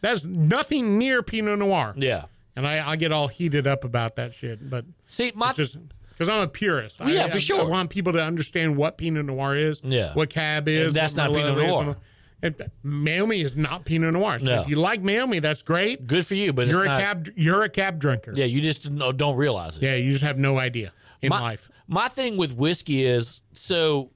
[0.00, 1.94] That's nothing near Pinot Noir.
[1.96, 2.26] Yeah.
[2.56, 6.42] And I, I get all heated up about that shit, but See, my because I'm
[6.42, 7.00] a purist.
[7.00, 7.60] I, Yeah, for I- sure.
[7.62, 9.80] I want people to understand what Pinot Noir is.
[9.82, 10.14] Yeah.
[10.14, 10.88] What cab is.
[10.88, 11.96] And that's not Pinot Noir.
[12.42, 14.38] and Meiomi is not Pinot Noir.
[14.38, 14.60] So No.
[14.62, 16.06] if you like Meiomi, that's great.
[16.06, 17.28] good for you, but You're it's a not, cab.
[17.34, 18.32] You're a cab drinker.
[18.36, 19.82] Yeah, you just don't don't realize it.
[19.82, 21.68] Yeah, you just have no idea in my, life.
[21.86, 24.10] My thing with whiskey is so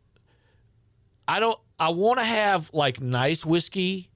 [1.27, 4.11] I don't I want to have like nice whiskey,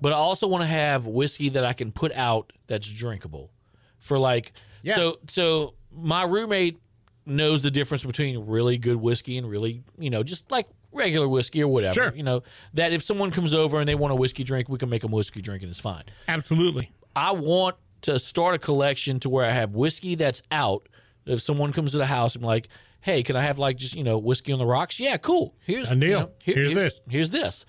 [0.00, 3.50] but I also want to have whiskey that I can put out that's drinkable.
[3.98, 4.96] For like Yeah.
[4.96, 6.78] so so my roommate
[7.24, 11.62] knows the difference between really good whiskey and really, you know, just like regular whiskey
[11.62, 11.94] or whatever.
[11.94, 12.12] Sure.
[12.14, 12.42] You know,
[12.74, 15.12] that if someone comes over and they want a whiskey drink, we can make them
[15.12, 16.04] whiskey drink and it's fine.
[16.28, 16.90] Absolutely.
[17.14, 20.88] I want to start a collection to where I have whiskey that's out.
[21.26, 22.68] If someone comes to the house, I'm like,
[23.00, 24.98] hey, can I have like just you know whiskey on the rocks?
[25.00, 25.54] Yeah, cool.
[25.60, 26.08] Here's a deal.
[26.08, 27.00] you know, here- Here's this.
[27.08, 27.66] Here's this.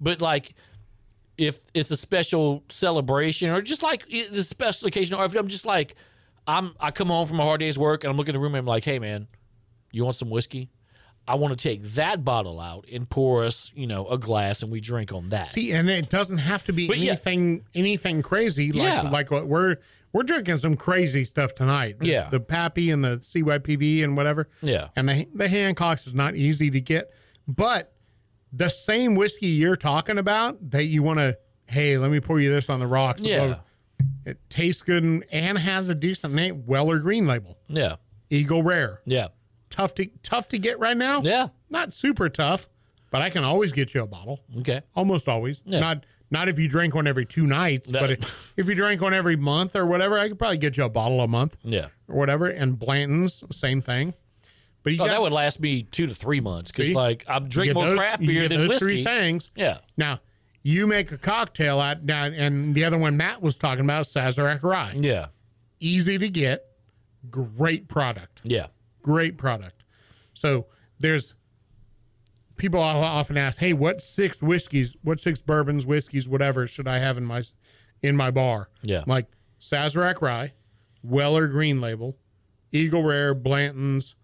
[0.00, 0.54] But like,
[1.38, 5.48] if it's a special celebration or just like it's a special occasion, or if I'm
[5.48, 5.94] just like,
[6.46, 8.54] I'm I come home from a hard day's work and I'm looking in the room
[8.54, 9.28] and I'm like, hey man,
[9.92, 10.70] you want some whiskey?
[11.26, 14.72] I want to take that bottle out and pour us, you know, a glass and
[14.72, 15.48] we drink on that.
[15.50, 17.12] See, and it doesn't have to be But yeah.
[17.12, 19.02] anything anything crazy like Yeah.
[19.08, 19.76] like what we're
[20.12, 21.98] we're drinking some crazy stuff tonight.
[21.98, 22.28] The- Yeah.
[22.30, 24.48] the Pappy and the CYPB and whatever.
[24.62, 24.88] Yeah.
[24.96, 27.10] and the the Hancocks is not easy to get,
[27.48, 27.92] but
[28.52, 31.38] the same whiskey you're talking about that you want to.
[31.66, 33.22] Hey, let me pour you this on the rocks.
[33.22, 33.56] Yeah.
[34.26, 36.64] it tastes good and, and has a decent name.
[36.66, 37.96] Weller Green Label, Yeah.
[38.30, 39.00] Eagle Rare.
[39.06, 39.28] Yeah.
[39.70, 41.22] Tough to tough to get right now.
[41.22, 41.48] Yeah.
[41.70, 42.68] not super tough,
[43.10, 44.82] but I can always get you a bottle Okay.
[44.94, 45.62] almost always.
[45.64, 45.80] Yeah.
[45.80, 48.00] Not not if you drink one every two nights, No.
[48.00, 50.82] but if, if you drink one every month or whatever, I could probably get you
[50.84, 51.88] a bottle a month Yeah.
[52.08, 52.48] or whatever.
[52.48, 54.14] And Blanton's same thing.
[54.82, 57.46] But you Oh, got, that would last me two to three months because, like, I'm
[57.48, 58.84] drinking more those- craft beer than those whiskey.
[58.84, 59.48] three things.
[59.54, 60.20] Yeah, Now
[60.64, 64.62] you make a cocktail out now, and the other one Matt was talking about Sazerac
[64.64, 64.94] Rye.
[64.98, 65.26] yeah,
[65.80, 66.64] easy to get,
[67.30, 68.66] great product Yeah.
[69.02, 69.84] great product.
[70.34, 70.66] So
[70.98, 71.34] there's
[72.62, 77.18] people often ask, "Hey, what six whiskeys, what six bourbons, whiskeys, whatever should I have
[77.18, 77.42] in my
[78.02, 78.98] in my bar?" Yeah.
[79.00, 79.26] I'm like
[79.60, 80.52] Sazerac Rye,
[81.02, 82.16] Weller Green Label,
[82.70, 84.14] Eagle Rare, Blanton's,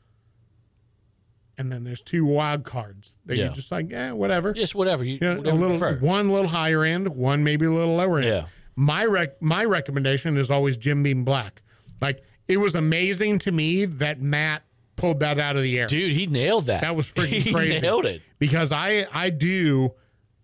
[1.57, 3.47] and then there's two wild cards that Yeah.
[3.47, 4.53] you're just like, yeah, whatever.
[4.53, 5.99] Just whatever you, You know, whatever a little prefer.
[6.07, 8.27] one little higher end, one maybe a little lower end.
[8.29, 8.47] Yeah.
[8.77, 11.63] My rec- my recommendation is always Jim Beam Black.
[12.01, 14.63] Like it was amazing to me that Matt
[14.99, 15.87] pulled that out of the air.
[15.87, 16.83] Dude, he nailed that.
[16.83, 17.81] That was freaking he crazy.
[17.81, 18.21] nailed it.
[18.39, 19.95] Because I I do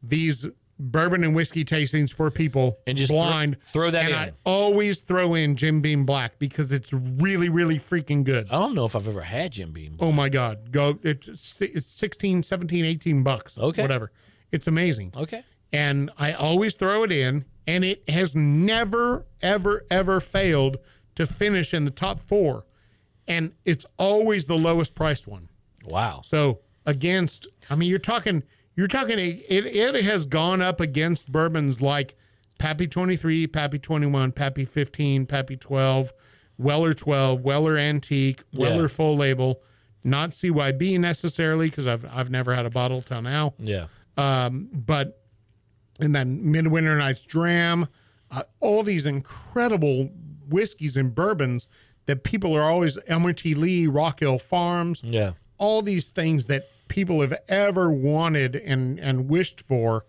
[0.02, 0.46] these
[0.78, 3.58] bourbon and whiskey tastings for people And just blind.
[3.62, 4.14] throw that and in.
[4.18, 8.48] I always throw in Jim Beam Black because it's really really freaking good.
[8.50, 9.96] I don't know if I've ever had Jim Beam.
[10.00, 10.72] Oh my god.
[10.72, 13.56] Go it's it's 16, 17, 18 bucks.
[13.58, 13.82] Okay.
[13.82, 14.10] Whatever.
[14.50, 15.12] It's amazing.
[15.16, 15.44] Okay.
[15.72, 20.76] And I always throw it in and it has never ever ever failed
[21.14, 22.64] to finish in the top 4.
[23.26, 25.48] And it's always the lowest priced one.
[25.84, 26.22] Wow.
[26.24, 28.42] So against, I mean, you're talking,
[28.76, 29.18] you're talking.
[29.18, 32.16] It it has gone up against bourbons like
[32.58, 36.12] Pappy 23, Pappy 21, Pappy 15, Pappy 12,
[36.58, 38.88] Weller 12, Weller Antique, Weller Yeah.
[38.88, 39.62] Full Label,
[40.02, 43.54] not CYB necessarily because I've I've never had a bottle till now.
[43.58, 43.86] Yeah.
[44.16, 45.20] Um, but
[46.00, 47.88] and then Midwinter Night's Dram,
[48.30, 50.10] uh, all these incredible
[50.48, 51.66] whiskeys and bourbons
[52.06, 53.54] that people are always Elmer T.
[53.54, 55.32] Lee, Rock Hill Farms Yeah.
[55.58, 60.04] all these things that people have ever wanted and and wished for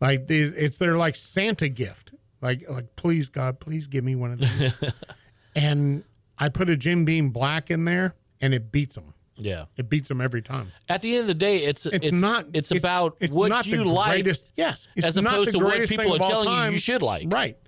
[0.00, 4.30] like they, it's their like santa gift like like please god please give me one
[4.30, 4.72] of these
[5.56, 6.04] and
[6.38, 9.64] i put a jim beam black in there and it beats them Yeah.
[9.76, 12.46] it beats them every time At the end of the day, it's it's, it's, not
[12.52, 14.10] It's, about it's what not you the like.
[14.22, 17.02] greatest, yes it's as not opposed the to what people are telling you you should
[17.02, 17.26] like.
[17.32, 17.58] right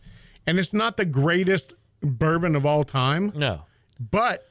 [0.46, 3.62] and it's not the greatest bourbon of all time No.
[3.98, 4.48] but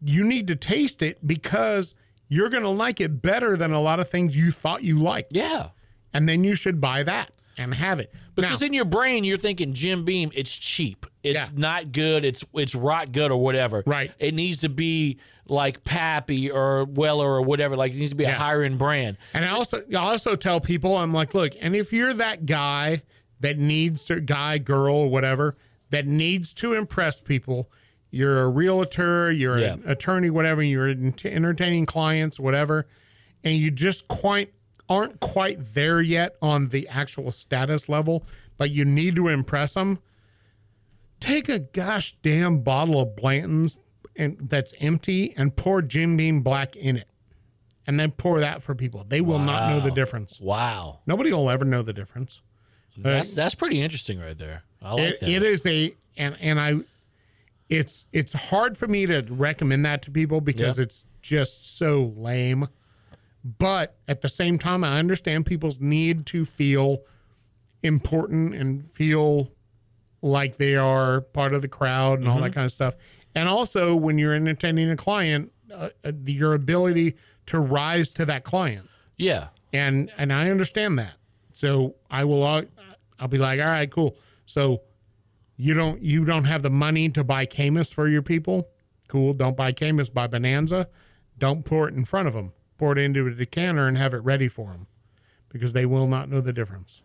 [0.00, 1.94] you need to taste it because
[2.28, 5.32] you're going to like it better than a lot of things you thought you liked.
[5.34, 5.68] Yeah.
[6.12, 8.12] And then you should buy that and have it.
[8.34, 11.06] Because now, in your brain you're thinking Jim Beam, it's cheap.
[11.22, 11.48] It's Yeah.
[11.54, 12.24] not good.
[12.24, 13.82] It's it's rot good or whatever.
[13.86, 14.12] Right.
[14.18, 17.76] It needs to be like Pappy or Weller or whatever.
[17.76, 19.16] Like it needs to be a higher end brand.
[19.34, 23.02] and I also I also tell people I'm like, look, and if you're that guy
[23.40, 25.56] that needs to guy, girl, or whatever,
[25.90, 27.70] that needs to impress people,
[28.10, 29.74] you're a realtor, you're Yeah.
[29.74, 32.86] an attorney, whatever, you're entertaining clients, whatever,
[33.44, 34.52] and you just quite
[34.88, 38.24] aren't quite there yet on the actual status level,
[38.56, 39.98] but you need to impress them.
[41.20, 43.76] Take a gosh damn bottle of Blanton's
[44.16, 47.08] and that's empty and pour Jim Beam Black in it.
[47.86, 49.04] And then pour that for people.
[49.08, 50.40] They will not know the difference.
[50.40, 51.00] Wow.
[51.06, 52.40] Nobody will ever know the difference.
[52.96, 54.64] That's that's pretty interesting right there.
[54.82, 55.28] I like It, that.
[55.28, 56.76] it is a and and I
[57.68, 60.84] it's it's hard for me to recommend that to people because Yeah.
[60.84, 62.68] it's just so lame.
[63.58, 67.02] But at the same time I understand people's need to feel
[67.82, 69.52] important and feel
[70.22, 72.36] like they are part of the crowd and Mm-hmm.
[72.36, 72.96] all that kind of stuff.
[73.34, 77.14] And also when you're entertaining a client, uh, uh, your ability
[77.46, 79.48] to rise to that client yeah.
[79.72, 81.12] and and I understand that.
[81.52, 82.42] So I will.
[83.20, 84.16] I'll be like, all right, cool.
[84.48, 84.80] So
[85.58, 88.70] you don't you don't have the money to buy Camus for your people.
[89.06, 89.34] Cool.
[89.34, 90.08] Don't buy Camus.
[90.08, 90.88] Buy Bonanza.
[91.38, 92.52] Don't pour it in front of them.
[92.78, 94.86] Pour it into a decanter and have it ready for them,
[95.50, 97.02] because they will not know the difference.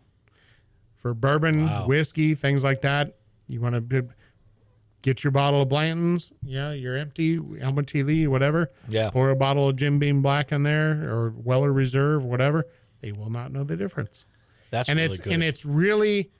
[0.96, 1.86] For bourbon, Wow.
[1.86, 4.08] whiskey, things like that, you want to
[5.02, 6.32] get your bottle of Blanton's.
[6.42, 7.38] Yeah, you're empty.
[7.60, 8.02] Elmer T.
[8.02, 9.10] Lee, whatever Yeah.
[9.10, 12.66] pour a bottle of Jim Beam Black in there or Weller Reserve, whatever,
[13.02, 14.24] they will not know the difference.
[14.70, 15.32] That's and really it's good.
[15.34, 16.30] and it's really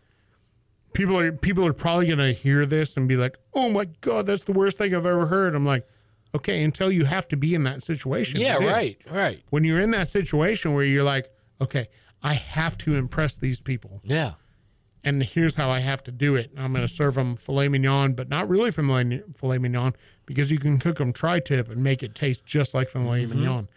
[0.94, 4.26] people are people are probably going to hear this and be like, "Oh my god,
[4.26, 5.86] that's the worst thing I've ever heard." I'm like,
[6.34, 8.98] "Okay, until you have to be in that situation." yeah, right.
[9.10, 9.42] Right.
[9.50, 11.30] When you're in that situation where you're like,
[11.60, 11.88] "Okay,
[12.22, 14.32] I have to impress these people." Yeah.
[15.06, 16.50] and here's how I have to do it.
[16.56, 20.58] I'm going to serve them filet mignon, but not really filet, filet mignon because you
[20.58, 23.40] can cook them tri-tip and make it taste just like filet mm-hmm.
[23.40, 23.68] mignon,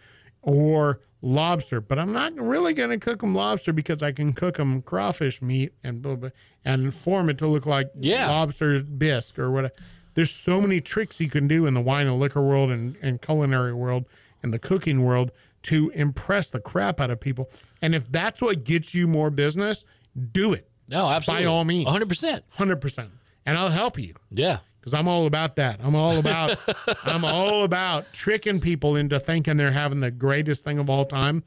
[0.42, 1.80] or lobster.
[1.80, 5.42] But I'm not really going to cook them lobster because I can cook them crawfish
[5.42, 6.30] meat and blah, blah,
[6.64, 8.28] and form it to look like Yeah.
[8.30, 9.74] lobster bisque or whatever.
[10.14, 13.20] There's so many tricks you can do in the wine and liquor world and, and
[13.22, 14.04] culinary world
[14.42, 15.30] and the cooking world
[15.64, 17.50] to impress the crap out of people.
[17.82, 19.84] And if that's what gets you more business,
[20.32, 21.44] do it No, absolutely.
[21.44, 21.86] By all means.
[21.88, 22.42] 100%.
[22.50, 23.10] hundred percent,
[23.44, 24.58] and I'll help you Yeah.
[24.90, 25.80] Because I'm all about that.
[25.82, 26.58] I'm all about
[27.04, 31.42] I'm all about tricking people into thinking they're having the greatest thing of all time.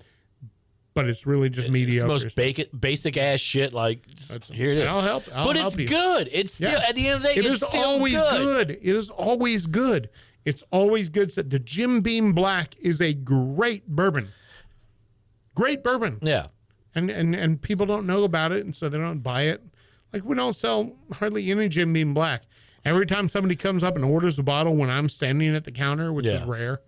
[0.93, 2.07] but it's really just It's the mediocre.
[2.07, 3.73] most basic, basic ass shit.
[3.73, 4.87] Like just, here it is.
[4.87, 5.87] I'll help- I'll but help it's you.
[5.87, 6.29] good.
[6.31, 6.85] It's still Yeah.
[6.89, 8.67] at the end of the day, It it's is still always good.
[8.67, 8.71] good.
[8.81, 10.09] It is always good.
[10.43, 11.29] It's always good.
[11.31, 14.29] The Jim Beam Black is a great bourbon.
[15.55, 16.17] Great bourbon.
[16.21, 16.47] Yeah.
[16.95, 19.61] And, and and people don't know about it, and so they don't buy it.
[20.11, 22.43] Like we don't sell hardly any Jim Beam Black.
[22.83, 26.11] Every time somebody comes up and orders a bottle when I'm standing at the counter,
[26.11, 26.81] which is rare,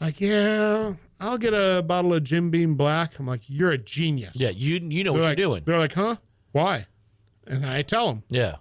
[0.00, 3.18] like yeah, I'll get a bottle of Jim Beam Black.
[3.18, 4.32] I'm like, you're a genius.
[4.34, 4.50] Yeah.
[4.50, 5.62] You you know what They're you're doing.
[5.64, 6.16] They're like, huh?
[6.52, 6.86] Why?
[7.46, 8.56] And I tell them, Yeah.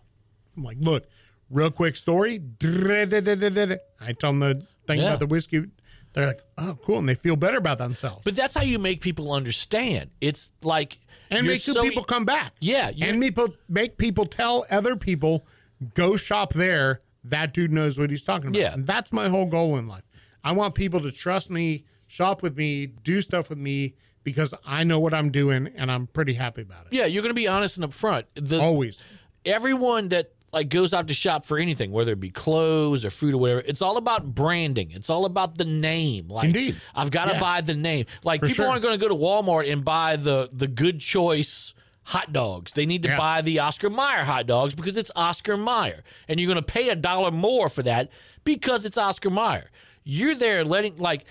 [0.56, 1.06] I'm like, look,
[1.50, 2.42] real quick story.
[2.64, 5.08] I tell them the thing Yeah.
[5.08, 5.66] about the whiskey.
[6.14, 8.22] They're like, oh, cool, and they feel better about themselves.
[8.24, 10.12] But that's how you make people understand.
[10.22, 12.54] It's like and make so- e people come back.
[12.62, 15.46] Yeah, and people make people tell other people,
[15.94, 17.02] go shop there.
[17.24, 18.60] That dude knows what he's talking about.
[18.60, 18.74] Yeah.
[18.74, 20.04] and that's my whole goal in life.
[20.44, 24.84] I want people to trust me, shop with me, do stuff with me because I
[24.84, 26.94] know what I'm doing, and I'm pretty happy about it.
[26.94, 28.26] Yeah, you're going to be honest and upfront.
[28.36, 29.02] The Always.
[29.44, 33.34] everyone that like goes out to shop for anything, whether it be clothes or food
[33.34, 34.92] or whatever, it's all about branding.
[34.92, 36.28] It's all about the name.
[36.30, 36.78] Like Indeed.
[36.96, 37.40] I've got to Yeah.
[37.42, 38.06] buy the name.
[38.24, 38.72] Like For people sure.
[38.72, 41.74] aren't going to go to Walmart and buy the the good choice
[42.06, 42.72] hot dogs.
[42.74, 43.18] They need to Yeah.
[43.18, 46.04] buy the Oscar Mayer hot dogs because it's Oscar Mayer.
[46.28, 48.10] And you're going to pay a dollar more for that
[48.44, 49.70] because it's Oscar Mayer.
[50.04, 51.26] You're there letting like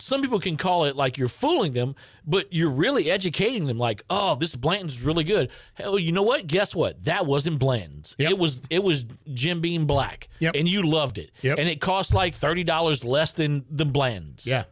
[0.00, 3.78] some people can call it like you're fooling them, but you're really educating them.
[3.78, 5.50] Like, oh, this Blanton's is really good.
[5.74, 6.46] Hell, you know what?
[6.46, 7.02] Guess what?
[7.04, 8.14] That wasn't Blanton's.
[8.18, 8.30] Yep.
[8.30, 9.04] It was it was
[9.34, 10.54] Jim Beam Black, Yep.
[10.56, 11.30] and you loved it.
[11.42, 11.58] Yep.
[11.58, 14.46] And it cost like thirty dollars less than the Blanton's.
[14.46, 14.64] Yeah.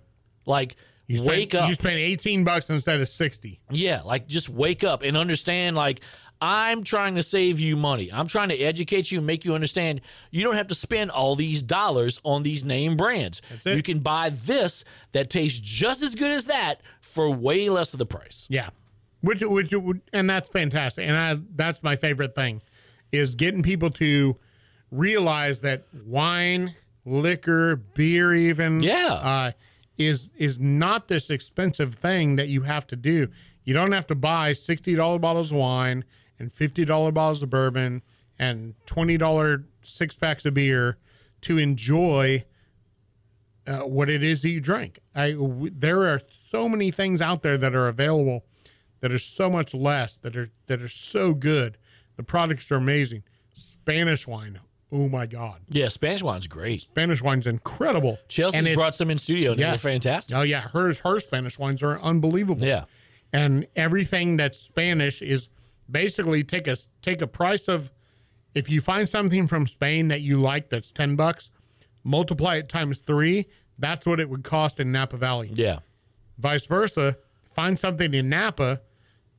[0.45, 0.77] like
[1.09, 1.69] You wake up.
[1.69, 3.59] You spent 18 bucks instead of 60.
[3.71, 6.01] Yeah, like just wake up and understand like
[6.41, 8.11] I'm trying to save you money.
[8.13, 11.35] I'm trying to educate you and make you understand you don't have to spend all
[11.37, 13.41] these dollars on these name brands.
[13.65, 17.99] You can buy this that tastes just as good as that for way less of
[17.99, 18.47] the price.
[18.51, 18.69] Yeah,
[19.23, 19.73] which which
[20.13, 22.61] and that's fantastic, and I that's my favorite thing
[23.13, 24.37] is getting people to
[24.91, 29.07] realize that wine, liquor, beer, even Yeah.
[29.13, 29.53] uh,
[29.99, 33.29] is is not this expensive thing that you have to do.
[33.65, 36.05] You don't have to buy sixty dollar bottles of wine
[36.39, 38.03] and fifty dollar bottles of bourbon
[38.39, 40.99] and twenty dollar six packs of beer
[41.43, 42.45] to enjoy
[43.67, 44.99] uh, what it is that you drink.
[45.15, 48.45] I w- there are so many things out there that are available
[49.01, 51.79] that are so much less that are that are so good.
[52.17, 53.25] The products are amazing.
[53.53, 54.61] Spanish wine,
[54.93, 56.83] oh my god, Yeah, Spanish wine's great.
[56.83, 58.19] Spanish wine's incredible.
[58.29, 59.83] Chelsea's brought some in studio and Yes.
[59.83, 60.37] they're fantastic.
[60.37, 62.67] Oh yeah, her her Spanish wines are unbelievable.
[62.67, 62.85] Yeah.
[63.33, 65.49] and everything that's Spanish is
[65.91, 67.91] basically take a take a price of
[68.55, 71.51] if you find something from Spain that you like that's ten bucks,
[72.05, 73.47] multiply it times three.
[73.79, 75.51] That's what it would cost in Napa Valley.
[75.53, 75.81] Yeah.
[76.39, 77.17] Vice versa,
[77.53, 78.81] find something in Napa,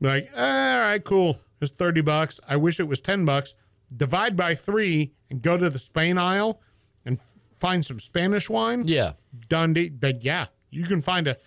[0.02, 2.40] like "Ah, all right, cool, it's thirty bucks.
[2.48, 3.56] I wish it was ten bucks.
[3.96, 6.62] Divide by three and go to the Spain aisle
[7.06, 7.20] and
[7.60, 9.14] find some Spanish wine Yeah.
[9.50, 11.38] Dundee, But yeah, you can find a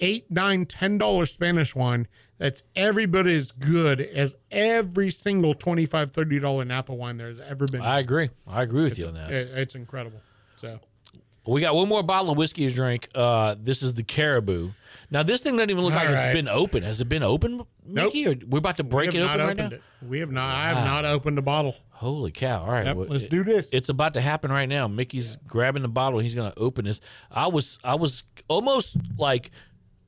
[0.00, 6.12] eight, nine, ten dollar Spanish wine that's every bit as good as every single 25
[6.12, 7.82] 30 dollar Napa wine there's ever been.
[7.82, 8.30] I agree.
[8.46, 9.30] I agree with you on that.
[9.30, 10.20] It- it's incredible.
[10.56, 10.80] So
[11.46, 13.08] We got one more bottle of whiskey to drink.
[13.14, 14.70] Uh, this is the Caribou.
[15.10, 16.26] Now, this thing doesn't even look All like right.
[16.28, 16.82] it's been open.
[16.84, 18.26] Has it been open, Mickey?
[18.28, 19.66] Or we're about to break it open right now?
[19.66, 19.82] it.
[20.06, 20.54] We have not.
[20.54, 21.74] I have not opened a bottle.
[21.90, 22.62] Holy cow!
[22.64, 23.68] All right, Yep, well, let's it- do this.
[23.72, 24.88] It's about to happen right now.
[24.88, 26.18] Mickey's grabbing the bottle.
[26.18, 27.00] He's going to open this.
[27.30, 29.50] I was, I was almost like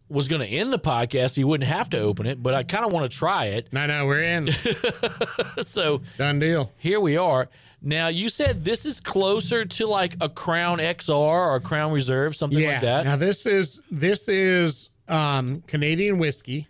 [0.08, 1.36] was going to end the podcast.
[1.36, 3.72] He wouldn't have to open it, but I kind of want to try it.
[3.72, 4.48] No, no, we're in.
[5.66, 6.72] So Done deal.
[6.78, 7.48] here we are.
[7.86, 12.34] Now you said this is closer to like a Crown XR or a Crown Reserve,
[12.34, 12.72] something yeah.
[12.72, 13.04] like that.
[13.04, 16.66] Now this is this is um, Canadian whiskey.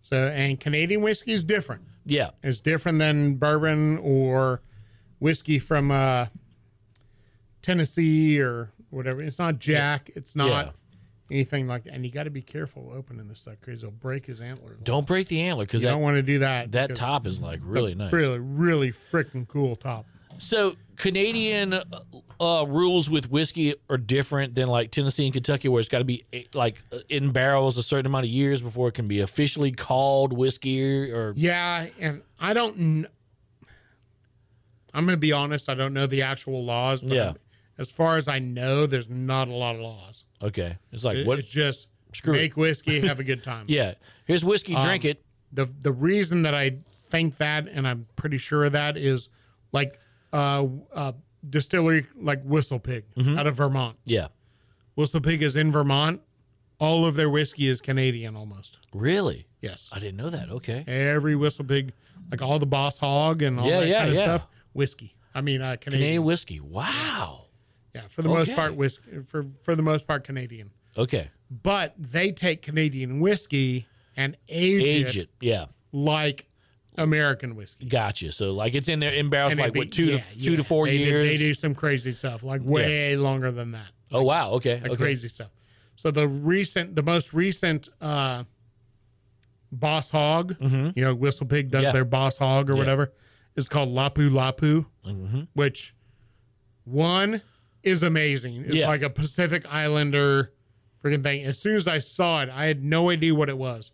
[0.00, 1.82] So and Canadian whiskey is different.
[2.06, 4.60] yeah, It's different than bourbon or
[5.18, 6.26] whiskey from uh,
[7.62, 9.22] Tennessee or whatever.
[9.22, 10.10] It's not Jack.
[10.14, 10.70] It's not Yeah.
[11.30, 11.94] anything like that.
[11.94, 14.76] And you got to be careful opening this stuff because it'll break his antler.
[14.84, 16.72] don't break the antler because you that don't want to do that.
[16.72, 18.12] that top is like really nice.
[18.12, 20.06] Really, really freaking cool top.
[20.38, 21.84] So Canadian uh,
[22.40, 26.04] uh, rules with whiskey are different than like Tennessee and Kentucky, where it's got to
[26.04, 29.20] be eh, like uh, in barrels a certain amount of years before it can be
[29.20, 31.10] officially called whiskey.
[31.12, 32.76] Or Yeah, and I don't.
[32.76, 33.06] Kn-
[34.92, 35.68] I'm going to be honest.
[35.68, 37.00] I don't know the actual laws.
[37.02, 37.32] But Yeah.
[37.78, 40.24] as far as I know, there's not a lot of laws.
[40.42, 41.38] okay, it's like It- what?
[41.38, 42.36] It's just Screw it.
[42.38, 43.64] make whiskey, have a good time.
[43.68, 43.94] Yeah,
[44.26, 45.24] here's whiskey, drink Um, it.
[45.52, 46.76] the the reason that I
[47.10, 49.28] think that, and I'm pretty sure of that, is
[49.72, 49.98] like
[50.34, 51.12] uh, uh
[51.48, 53.38] distillery like Whistle Pig Mm-hmm.
[53.38, 53.96] out of Vermont.
[54.04, 54.28] Yeah,
[54.96, 56.20] Whistle Pig is in Vermont.
[56.80, 58.78] all of their whiskey is Canadian almost.
[58.92, 59.46] Really?
[59.62, 59.88] Yes.
[59.92, 60.50] I didn't know that.
[60.50, 60.84] Okay.
[60.86, 61.92] Every whistle pig,
[62.30, 64.24] like all the Boss Hog and all Yeah, that yeah, kind of yeah.
[64.24, 65.14] stuff, whiskey.
[65.34, 66.00] I mean, uh, Canadian.
[66.02, 66.60] Canadian whiskey.
[66.60, 67.46] Wow.
[67.94, 69.22] Yeah, for the most part, whiskey.
[69.28, 70.70] For for the most part, Canadian.
[70.98, 71.30] Okay.
[71.50, 75.28] But they take Canadian whiskey and age, Age it, it.
[75.40, 75.66] Yeah.
[75.92, 76.46] like
[76.96, 77.86] American whiskey.
[77.86, 78.30] Gotcha.
[78.32, 80.64] So like it's in there in barrels like be- what two yeah, to two to
[80.64, 81.26] four They do- years.
[81.28, 83.88] they do some crazy stuff, like way longer than that.
[84.12, 84.50] oh wow.
[84.52, 84.74] Okay.
[84.80, 84.96] like okay.
[84.96, 85.50] crazy stuff.
[85.96, 88.44] So the recent, the most recent uh,
[89.72, 91.84] Boss Hog, you know, Whistle Pig does Mm-hmm.
[91.86, 91.92] Yeah.
[91.92, 92.78] their Boss Hog or Yeah.
[92.78, 93.12] whatever,
[93.56, 95.42] is called Lapu Lapu, Mm-hmm.
[95.54, 95.94] which
[96.84, 97.42] one
[97.82, 98.62] is amazing.
[98.66, 98.88] It's Yeah.
[98.88, 100.52] like a Pacific Islander
[101.02, 101.44] freaking thing.
[101.44, 103.90] As soon as I saw it, I had no idea what it was.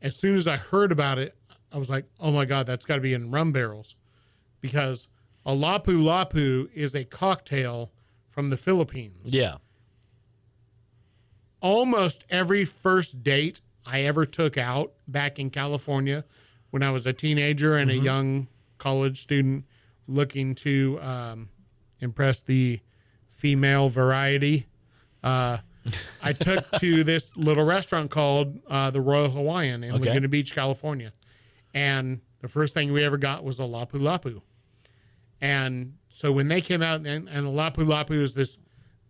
[0.00, 1.34] As soon as I heard about it,
[1.72, 3.94] I was like, oh my God, that's got to be in rum barrels.
[4.60, 5.06] Because
[5.46, 7.90] a Lapu Lapu is a cocktail
[8.30, 9.56] from the Philippines Yeah.
[11.60, 16.24] almost every first date I ever took out back in California
[16.70, 18.48] when I was a teenager and a young
[18.78, 19.64] college student
[20.06, 21.48] looking to um,
[22.00, 22.80] impress the
[23.30, 24.66] female variety.
[25.22, 25.58] Uh,
[26.22, 30.06] I took to this little restaurant called uh, the Royal Hawaiian in Okay.
[30.10, 31.12] Laguna Beach, California.
[31.74, 34.40] And the first thing we ever got was a Lapu Lapu.
[35.40, 38.58] And so when they came out, and, and a Lapu Lapu is this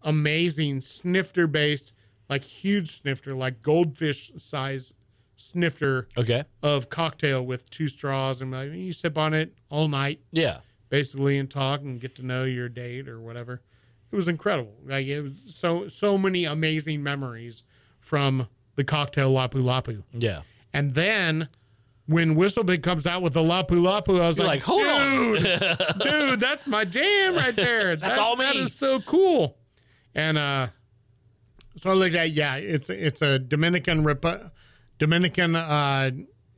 [0.02, 1.92] amazing snifter based,
[2.28, 4.92] like huge snifter, like goldfish size
[5.36, 6.44] snifter Okay.
[6.62, 8.42] of cocktail with two straws.
[8.42, 10.60] And like, you sip on it all night, Yeah.
[10.90, 13.62] basically, and talk and get to know your date or whatever.
[14.10, 14.74] It was incredible.
[14.86, 17.62] Like it was so so many amazing memories
[18.00, 20.02] from the cocktail Lapu Lapu.
[20.12, 20.42] Yeah.
[20.72, 21.48] And then
[22.08, 24.86] when Whistle Pig comes out with the Lapu Lapu, I was You're like, like, hold
[24.86, 25.32] on.
[25.34, 27.94] dude, dude, that's my jam right there.
[27.96, 28.46] That's That- all me.
[28.46, 29.56] is so cool.
[30.14, 30.68] And uh,
[31.76, 34.50] so I looked at yeah, it's it's a Dominican Repu-
[34.98, 36.10] Dominican uh,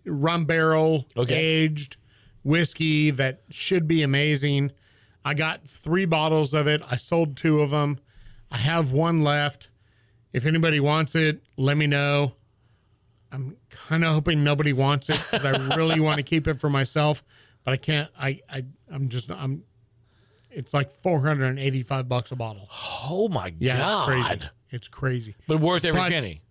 [0.07, 1.35] rum barrel Okay.
[1.35, 1.97] aged
[2.43, 4.73] whiskey that should be amazing.
[5.25, 6.81] I got three bottles of it.
[6.91, 7.99] I sold two of them.
[8.51, 9.69] I have one left.
[10.33, 12.35] If anybody wants it, let me know.
[13.33, 16.69] I'm kind of hoping nobody wants it because I really want to keep it for
[16.71, 17.23] myself,
[17.65, 18.11] but I can't.
[18.19, 19.63] I, I I'm just I'm.
[20.51, 22.69] It's like 485 bucks a bottle.
[23.09, 24.01] Oh my Yeah, god.
[24.01, 24.51] it's crazy.
[24.71, 25.35] It's crazy.
[25.47, 26.43] But worth every But- penny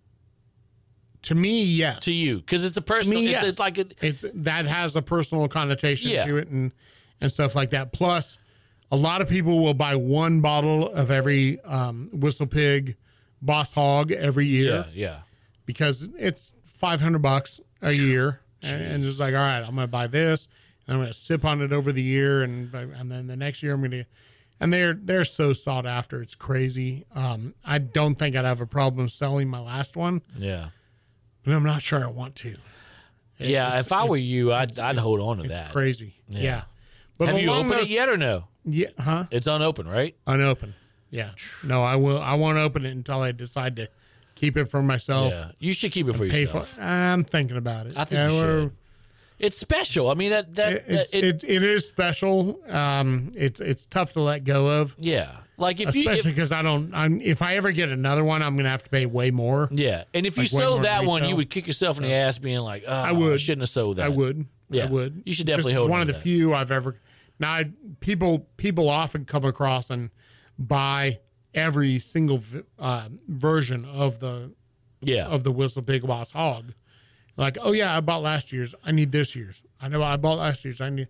[1.24, 2.04] To me, yes.
[2.04, 3.18] to you because it's a personal.
[3.20, 3.44] me, it's, yes.
[3.44, 6.24] it's like a, it's that has a personal connotation Yeah.
[6.24, 6.72] to it and
[7.20, 7.92] and stuff like that.
[7.92, 8.38] Plus,
[8.90, 12.96] a lot of people will buy one bottle of every um, Whistle Pig,
[13.42, 15.18] Boss Hog every year yeah, yeah.
[15.66, 19.86] because it's five hundred bucks a year, and, and it's like, all right, I'm to
[19.86, 20.48] buy this,
[20.88, 23.74] and I'm to sip on it over the year, and and then the next year
[23.74, 24.04] I'm to.
[24.62, 27.06] And they're they're so sought after, it's crazy.
[27.14, 30.68] Um, I don't think I'd have a problem selling my last one, Yeah.
[31.44, 32.56] but I'm not sure I want to.
[33.38, 35.72] Yeah, if I were you, I'd I'd hold on to It's that.
[35.72, 36.16] crazy.
[36.28, 36.64] Yeah.
[37.16, 38.48] But Have you opened those- it yet or no?
[38.66, 39.24] Yeah, huh?
[39.30, 40.14] It's unopened, right?
[40.26, 40.74] Unopened.
[41.10, 41.30] Yeah.
[41.64, 42.20] No, I will.
[42.20, 43.88] I won't open it until I decide to
[44.40, 45.32] keep it for myself.
[45.32, 45.50] Yeah.
[45.58, 46.58] You should keep it for Pay for.
[46.58, 46.78] yourself.
[46.80, 47.96] I'm thinking about it.
[47.96, 48.72] I think Yeah, you should.
[49.38, 50.10] It's special.
[50.10, 52.60] I mean that that, It, that it, it, it is special.
[52.68, 55.36] Um, it's it's tough to let go of, yeah.
[55.56, 56.92] Like if you especially because I don't.
[56.94, 59.68] I'm if I ever get another one, I'm gonna have to pay way more.
[59.72, 62.12] yeah, and if you Like way sold that one, you would kick yourself in the
[62.12, 63.40] ass, being like, "Oh, I would.
[63.40, 64.46] shouldn't have sold that." I would.
[64.70, 64.84] Yeah.
[64.84, 65.22] I would.
[65.26, 66.22] You should definitely hold one of the that.
[66.22, 66.96] few I've ever.
[67.38, 67.70] Now, I,
[68.00, 70.10] people people often come across and
[70.58, 71.20] buy
[71.54, 72.42] every single
[72.78, 74.52] uh, version of the
[75.02, 76.72] Yeah, of the Whistle Pig Boss Hog.
[77.36, 78.74] Like, oh yeah, I bought last year's.
[78.84, 79.62] I need this year's.
[79.80, 80.80] I know I bought last year's.
[80.80, 81.08] I need.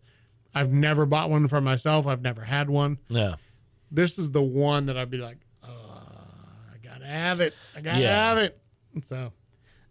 [0.55, 2.07] I've never bought one for myself.
[2.07, 2.99] I've never had one.
[3.09, 3.37] yeah,
[3.91, 7.55] This is the one that I'd be like, uh, I gotta have it.
[7.77, 8.29] I gotta Yeah.
[8.29, 8.61] have it.
[9.05, 9.33] So,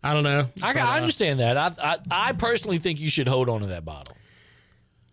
[0.04, 0.50] I don't know.
[0.62, 1.58] I, But, I uh, understand that.
[1.58, 4.16] I, I I personally think you should hold on to that bottle.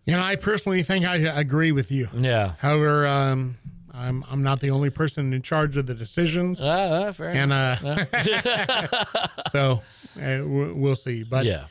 [0.05, 2.07] You know, I personally think I agree with you.
[2.17, 3.57] Yeah, However, um,
[3.97, 7.51] I'm I'm not the only person in charge of the decisions, uh, uh, fair and
[7.51, 8.05] uh,
[9.51, 9.81] so
[10.21, 11.23] uh, we'll see.
[11.23, 11.65] But yeah,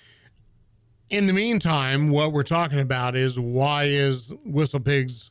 [1.11, 5.31] in the meantime, what we're talking about is why is Whistle Pig's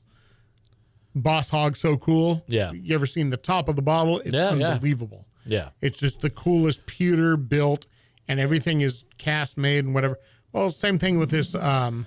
[1.14, 2.44] Boss Hog so cool?
[2.48, 2.72] Yeah.
[2.72, 4.20] You ever seen the top of the bottle?
[4.22, 4.70] It's Yeah, yeah.
[4.72, 5.26] unbelievable.
[5.46, 7.86] yeah, It's just the coolest pewter built,
[8.28, 10.18] and everything is cast made and whatever.
[10.54, 12.06] Well, same thing with this um,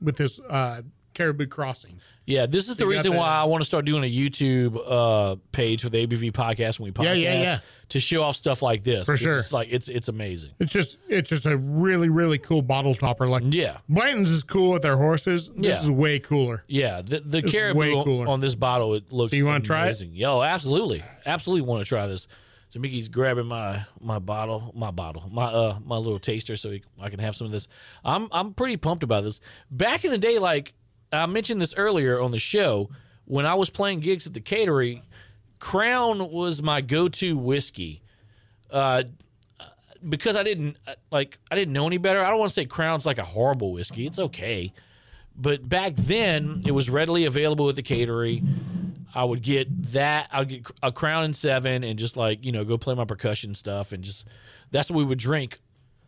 [0.00, 0.82] with this uh,
[1.20, 2.00] Caribou Crossing.
[2.24, 2.46] yeah.
[2.46, 5.90] This is the reason why I want to start doing a YouTube uh, page for
[5.90, 7.04] the ABV podcast when we podcast.
[7.04, 7.58] Yeah, yeah, yeah.
[7.90, 9.04] To show off stuff like this.
[9.04, 9.40] For sure.
[9.40, 10.52] It's like it's it's amazing.
[10.60, 13.26] It's just it's just a really really cool bottle topper.
[13.26, 13.78] Like Yeah.
[13.88, 15.48] Blanton's is cool with their horses.
[15.54, 15.82] This Yeah.
[15.82, 16.64] is way cooler.
[16.68, 19.32] Yeah, the the caribou on- this bottle it looks.
[19.32, 20.00] Do you wanna try it?
[20.02, 22.28] Yo, absolutely, absolutely want to try this.
[22.72, 26.84] So Mickey's grabbing my my bottle, my bottle, my uh my little taster, so he,
[27.00, 27.66] I can have some of this.
[28.04, 29.40] I'm I'm pretty pumped about this.
[29.72, 30.72] Back in the day, like
[31.12, 32.90] I mentioned this earlier on the show,
[33.24, 35.02] when I was playing gigs at the catering,
[35.58, 38.02] Crown was my go-to whiskey.
[38.70, 39.04] Uh,
[40.08, 42.24] because I didn't uh, like I didn't know any better.
[42.24, 44.06] I don't want to say Crown's like a horrible whiskey.
[44.06, 44.72] It's okay.
[45.36, 48.44] But back then, it was readily available at the catery.
[49.14, 50.28] I would get that.
[50.32, 53.54] I'd get a Crown and Seven, and just like you know, go play my percussion
[53.54, 54.26] stuff, and just
[54.70, 55.60] that's what we would drink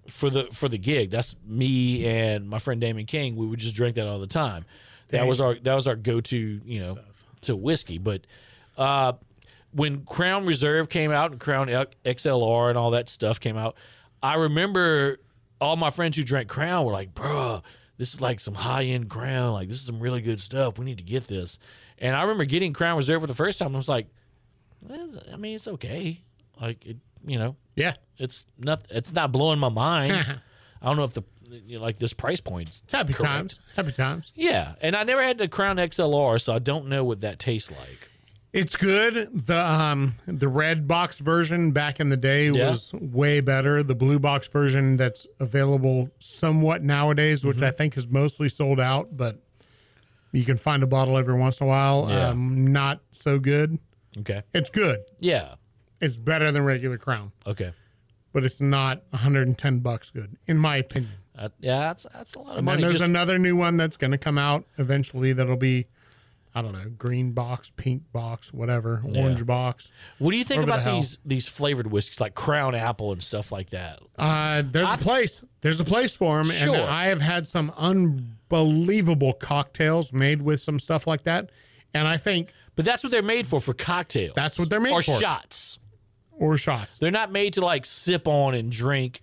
[0.08, 1.10] for the for the gig.
[1.10, 3.36] That's me and my friend Damon King.
[3.36, 4.64] We would just drink that all the time.
[5.12, 6.98] That was our that was our go to you know
[7.42, 7.98] to whiskey.
[7.98, 8.26] But
[8.76, 9.12] uh,
[9.72, 13.76] when Crown Reserve came out and Crown XLR and all that stuff came out,
[14.22, 15.18] I remember
[15.60, 17.62] all my friends who drank Crown were like, "Bruh,
[17.98, 19.52] this is like some high end Crown.
[19.52, 20.78] Like this is some really good stuff.
[20.78, 21.58] We need to get this."
[21.98, 23.74] And I remember getting Crown Reserve for the first time.
[23.74, 24.08] I was like,
[24.90, 26.22] "Eh, "I mean, it's okay.
[26.60, 26.96] Like it,
[27.26, 27.94] you know, Yeah.
[28.18, 28.86] it's not.
[28.90, 30.40] It's not blowing my mind.
[30.82, 31.22] I don't know if the
[31.66, 33.30] you know, like this price point's Happy correct.
[33.32, 33.60] times.
[33.76, 34.32] Happy times.
[34.34, 37.70] Yeah, and I never had the Crown XLR, so I don't know what that tastes
[37.70, 38.08] like.
[38.52, 39.46] It's good.
[39.46, 42.68] The um the red box version back in the day Yeah.
[42.70, 43.82] was way better.
[43.82, 47.76] The blue box version that's available somewhat nowadays, which I Mm-hmm.
[47.76, 49.42] think is mostly sold out, but
[50.32, 52.06] you can find a bottle every once in a while.
[52.08, 52.28] Yeah.
[52.28, 53.78] Um, not so good.
[54.18, 54.42] Okay.
[54.54, 55.00] It's good.
[55.18, 55.54] Yeah.
[56.00, 57.72] It's better than regular Crown, Okay.
[58.32, 61.12] But it's not 110 bucks good, in my opinion.
[61.38, 62.74] Uh, yeah, that's that's a lot of money.
[62.76, 65.32] And then there's Just- another new one that's going to come out eventually.
[65.32, 65.86] That'll be,
[66.54, 69.88] I don't know, green box, pink box, whatever, orange box.
[70.18, 71.00] what do you think whatever about the hell.
[71.00, 74.00] these these flavored whiskeys like Crown Apple and stuff like that?
[74.18, 75.40] Uh, there's a place.
[75.62, 76.74] There's a place for them, Sure.
[76.74, 77.72] and I have had some
[78.50, 81.50] unbelievable cocktails made with some stuff like that.
[81.94, 84.32] And I think, But that's what they're made for for cocktails.
[84.34, 84.98] That's what they're made for.
[85.00, 85.20] or for.
[85.20, 85.78] shots.
[86.38, 86.98] Or shots.
[86.98, 89.22] They're not made to like sip on and drink.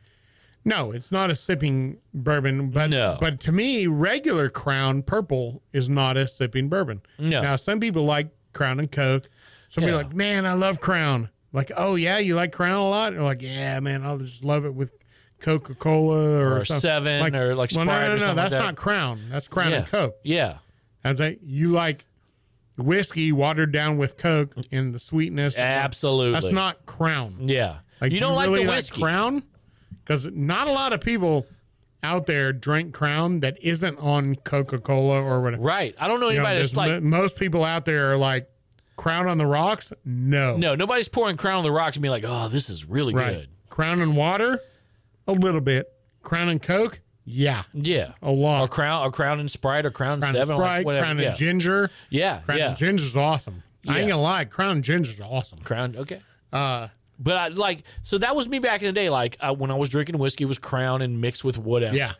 [0.66, 3.18] No, it's not a sipping bourbon, but No.
[3.20, 7.01] but to me, regular Crown Purple is not a sipping bourbon.
[7.18, 7.41] No.
[7.41, 9.30] Now, some people like Crown and Coke.
[9.70, 10.01] Some people Yeah.
[10.01, 11.30] are like, man, I love Crown.
[11.53, 13.14] Like, oh yeah, you like Crown a lot?
[13.14, 14.91] They're like, yeah, man, I'll just love it with
[15.39, 16.82] Coca Cola or, Or something.
[16.82, 18.60] Seven or, like, Sprite no, or no, no, something like that's that.
[18.66, 19.22] not Crown.
[19.32, 19.78] That's Crown yeah.
[19.78, 20.16] and Coke.
[20.24, 20.57] Yeah.
[21.03, 22.05] I was like, you like
[22.80, 25.57] whiskey watered down with Coke and the sweetness.
[25.57, 26.39] Absolutely.
[26.39, 27.38] That's not Crown.
[27.41, 27.77] Yeah.
[28.01, 29.01] Like, you don't do like really the whiskey.
[29.01, 29.43] Crown?
[30.03, 31.45] Because not a lot of people
[32.01, 35.61] out there drink Crown that isn't on Coca Cola or whatever.
[35.61, 35.93] Right.
[35.99, 38.49] I don't know You know, anybody that's like mo- most people out there are like
[38.95, 39.91] Crown on the rocks.
[40.05, 43.13] No, no, nobody's pouring Crown on the rocks and be like, "Oh, this is really
[43.13, 43.34] right.
[43.34, 44.59] good." Crown and water,
[45.27, 45.88] a little bit.
[46.21, 46.99] Crown and Coke,
[47.32, 48.13] yeah, Yeah.
[48.21, 48.61] a lot.
[48.63, 51.05] Or Crown, a Crown and Sprite, a Crown, Crown and and Seven, like Sprite, whatever.
[51.05, 51.27] Crown yeah.
[51.30, 51.89] and Ginger.
[52.09, 52.39] yeah.
[52.39, 52.67] Crown yeah.
[52.69, 53.63] and Ginger's awesome.
[53.88, 55.59] I ain't gonna lie, Crown and Ginger's awesome.
[55.59, 55.95] Crown.
[55.97, 56.21] Okay.
[56.51, 56.88] Uh,
[57.19, 59.09] But I like so that was me back in the day.
[59.09, 61.95] Like I, when I was drinking whiskey, it was Crown and mixed with whatever.
[61.95, 62.13] yeah,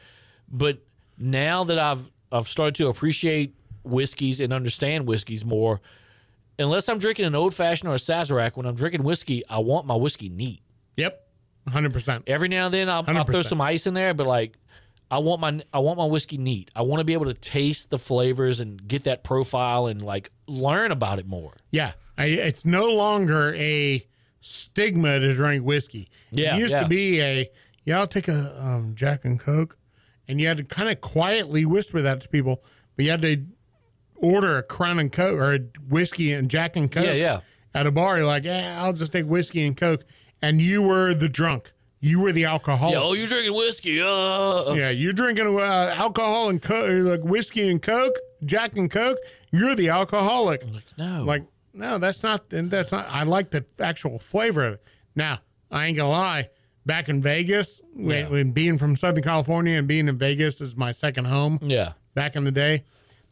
[0.50, 0.80] But
[1.18, 5.82] now that I've I've started to appreciate whiskeys and understand whiskeys more,
[6.58, 9.86] unless I'm drinking an old fashioned or a Sazerac, when I'm drinking whiskey, I want
[9.86, 10.62] my whiskey neat.
[10.98, 11.28] yep,
[11.68, 12.24] hundred percent.
[12.28, 14.58] Every now and then I'll, I'll throw some ice in there, but like
[15.12, 16.70] I want my I want my whiskey neat.
[16.76, 20.32] I want to be able to taste the flavors and get that profile and like
[20.48, 21.54] learn about it more.
[21.72, 24.06] Yeah, I, it's no longer a
[24.42, 26.10] stigma to drink whiskey.
[26.32, 26.84] Yeah, it used yeah.
[26.84, 27.50] to be a
[27.86, 28.00] yeah.
[28.00, 29.78] I'll take a um, Jack and Coke,
[30.28, 32.64] and you had to kind of quietly whisper that to people,
[32.96, 33.44] but you had to
[34.16, 37.06] order a Crown and Coke or a whiskey and Jack and Coke.
[37.06, 37.40] Yeah, yeah.
[37.74, 40.04] At a bar, you're like, yeah, I'll just take whiskey and Coke,
[40.42, 41.72] and you were the drunk.
[42.02, 42.96] You were the alcoholic.
[42.96, 44.02] Yeah, oh, you're drinking whiskey.
[44.02, 49.18] Uh, Yeah, you're drinking uh, alcohol and coke, like whiskey and coke, Jack and Coke.
[49.52, 50.64] You're the alcoholic.
[50.74, 51.24] Like, no.
[51.24, 51.44] Like,
[51.74, 52.46] no, that's not.
[52.50, 53.08] That's not.
[53.10, 54.84] I like the actual flavor of it.
[55.16, 55.40] Now,
[55.72, 56.50] I ain't gonna lie.
[56.86, 60.92] Back in Vegas, when, when being from Southern California and being in Vegas is my
[60.92, 61.60] second home.
[61.62, 61.94] yeah.
[62.16, 62.84] Back in the day,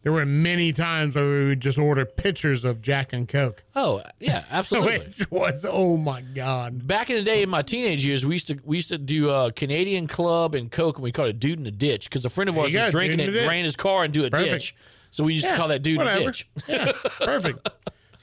[0.07, 4.01] there were many times where we would just order pitchers of Jack and Coke, Oh,
[4.21, 4.99] yeah, absolutely.
[4.99, 6.87] which was oh my god.
[6.87, 9.29] Back in the day, in my teenage years, we used to we used to do
[9.29, 12.29] uh, Canadian Club and Coke, and we called it "Dude in the Ditch" because a
[12.29, 14.51] friend of ours was drinking it, drain his car, and do a Perfect.
[14.51, 14.75] ditch.
[15.11, 16.23] So we used to call that "Dude in the.
[16.23, 17.67] Ditch." Yeah, perfect,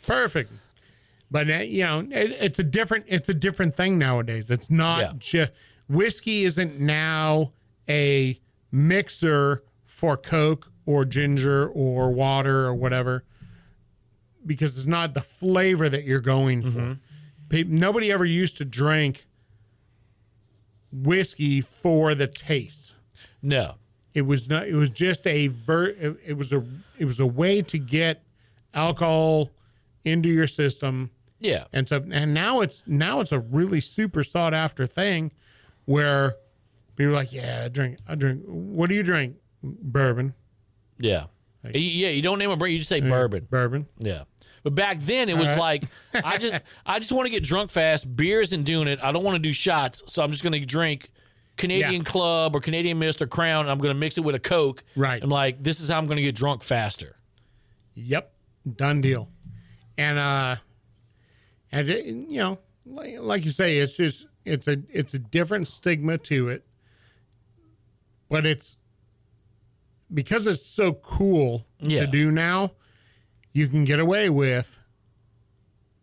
[0.06, 0.52] perfect.
[1.30, 4.50] But uh, you know, it, it's a different it's a different thing nowadays.
[4.50, 5.12] It's not Yeah.
[5.18, 5.52] just
[5.90, 7.52] whiskey isn't now
[7.90, 8.40] a
[8.72, 13.24] mixer for Coke or ginger or water or whatever
[14.46, 16.92] because it's not the flavor that you're going Mm-hmm.
[17.50, 17.64] for.
[17.66, 19.26] Nobody ever used to drink
[20.92, 22.92] whiskey for the taste
[23.42, 23.74] No,
[24.14, 26.64] it was not it was just a ver it, it was a
[26.98, 28.22] it was a way to get
[28.72, 29.50] alcohol
[30.04, 31.10] into your system
[31.40, 31.64] Yeah.
[31.72, 35.32] And so and now it's now it's a really super sought after thing
[35.86, 36.36] where
[36.96, 39.34] people are like, Yeah, I drink I drink what do you drink?
[39.62, 40.34] Bourbon.
[40.98, 41.24] Yeah.
[41.64, 43.46] Y- yeah, you don't name a brand, you just say bourbon.
[43.50, 43.86] Bourbon.
[43.98, 44.24] Yeah.
[44.62, 45.58] But back then it was right.
[45.58, 45.84] like
[46.14, 46.54] I just
[46.86, 48.16] I just want to get drunk fast.
[48.16, 48.98] Beer isn't doing it.
[49.02, 51.10] I don't want to do shots, so I'm just going to drink
[51.56, 52.10] Canadian Yeah.
[52.10, 53.60] Club or Canadian Mist or Crown.
[53.62, 54.82] And I'm going to mix it with a Coke.
[54.96, 55.22] Right.
[55.22, 57.16] I'm like, this is how I'm going to get drunk faster.
[57.94, 58.32] Yep.
[58.76, 59.28] Done deal.
[59.98, 60.56] And uh
[61.70, 65.68] and it, you know, like, like you say, it's just it's a it's a different
[65.68, 66.64] stigma to it.
[68.30, 68.76] But it's
[70.12, 72.00] because it's so cool Yeah.
[72.00, 72.72] to do now,
[73.52, 74.78] you can get away with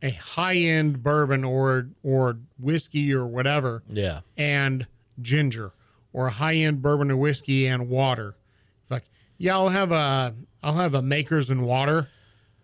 [0.01, 4.21] a high end bourbon or or whiskey or whatever Yeah.
[4.37, 4.87] and
[5.21, 5.73] ginger
[6.13, 8.35] or a high end bourbon or whiskey and water.
[8.81, 9.03] It's like,
[9.37, 10.33] yeah, I'll have a
[10.63, 12.07] I'll have a makers and water.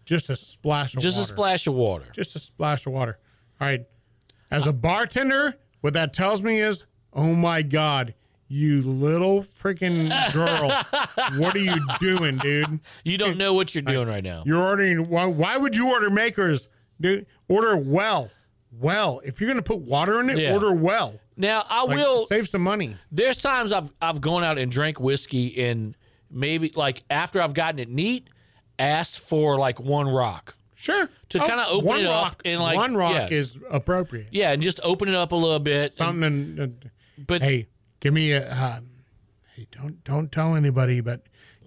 [0.06, 1.24] Just a splash of Just water.
[1.32, 2.06] a splash of water.
[2.14, 3.20] Just a splash of water.
[3.60, 3.86] All right.
[4.50, 8.14] As a bartender, what that tells me is, oh my God,
[8.48, 10.70] you little freaking girl.
[11.40, 12.80] what are you doing, dude?
[13.04, 14.44] You don't know what you're doing right now.
[14.46, 16.68] You're ordering why why would you order makers?
[17.00, 18.30] Dude, order well.
[18.72, 19.22] Well.
[19.26, 20.54] If you're gonna put water in it, Yeah.
[20.54, 21.20] order well.
[21.36, 22.26] Now I Like, will.
[22.28, 22.96] save some money.
[23.12, 25.96] There's times I've I've gone out and drank whiskey and
[26.32, 28.30] maybe like after I've gotten it neat,
[28.80, 30.56] asked for like one rock.
[30.76, 31.10] Sure.
[31.30, 33.28] To kinda open one it up rock, and, like, one rock yeah.
[33.38, 34.28] is appropriate.
[34.32, 35.86] Yeah, and just open it up a little bit.
[35.92, 36.60] and- Something.
[36.60, 36.88] uh,
[37.18, 37.68] but hey,
[38.00, 38.50] give me a.
[38.50, 38.80] Uh,
[39.56, 41.22] hey, don't don't tell anybody, but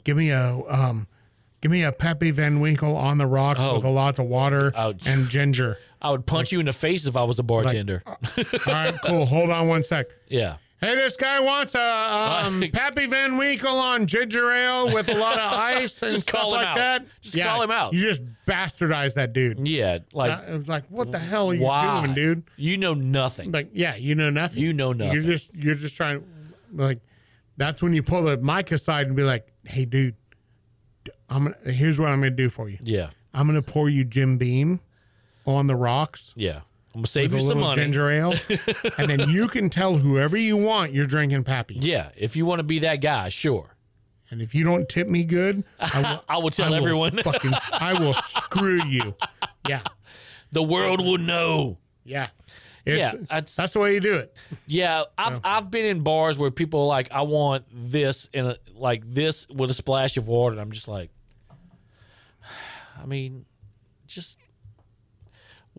[0.04, 1.06] give me a um,
[1.60, 3.76] give me a Pappy Van Winkle on the rocks Oh.
[3.76, 5.06] with a lot of water Ouch.
[5.06, 5.78] and ginger.
[6.02, 8.02] I would punch you in the face if I was a bartender.
[8.06, 8.16] All
[8.66, 9.26] right, cool.
[9.26, 10.06] Hold on one sec.
[10.28, 10.56] yeah.
[10.80, 15.34] Hey, this guy wants a um, Pappy Van Winkle on ginger ale with a lot
[15.38, 16.76] of ice and Just stuff call him like out.
[16.76, 17.06] that.
[17.20, 17.92] Just call him out.
[17.92, 19.68] You just bastardized that dude.
[19.68, 19.98] Yeah.
[20.14, 22.00] Like Uh, it was like, what the hell are you why?
[22.00, 22.44] doing, dude?
[22.56, 23.52] You know nothing.
[23.52, 24.62] Like, yeah, you know nothing.
[24.62, 25.12] You know nothing.
[25.14, 26.24] You're just you're just trying.
[26.72, 27.00] Like,
[27.58, 30.14] that's when you pull the mic aside and be like, "Hey, dude,
[31.28, 31.72] I'm gonna.
[31.72, 32.78] Here's what I'm gonna do for you.
[32.82, 33.10] yeah.
[33.34, 34.80] I'm gonna pour you Jim Beam
[35.46, 36.60] on the rocks Yeah.
[36.94, 37.82] I'm gonna save you a some little money.
[37.82, 38.34] ginger ale,
[38.98, 41.76] and then you can tell whoever you want you're drinking Pappy.
[41.76, 42.10] Yeah.
[42.16, 43.76] If you want to be that guy, sure.
[44.30, 47.16] And if you don't tip me good, I will, I will tell I will everyone.
[47.24, 49.14] fucking, I will screw you.
[49.68, 49.82] Yeah,
[50.52, 51.78] the world will know.
[52.04, 52.28] yeah.
[52.86, 54.34] It's, Yeah, that's- that's the way you do it.
[54.66, 58.54] Yeah, I've I've been in bars where people are like, I want this and uh,
[58.74, 61.10] like this with a splash of water, and I'm just like,
[63.02, 63.44] I mean,
[64.06, 64.38] just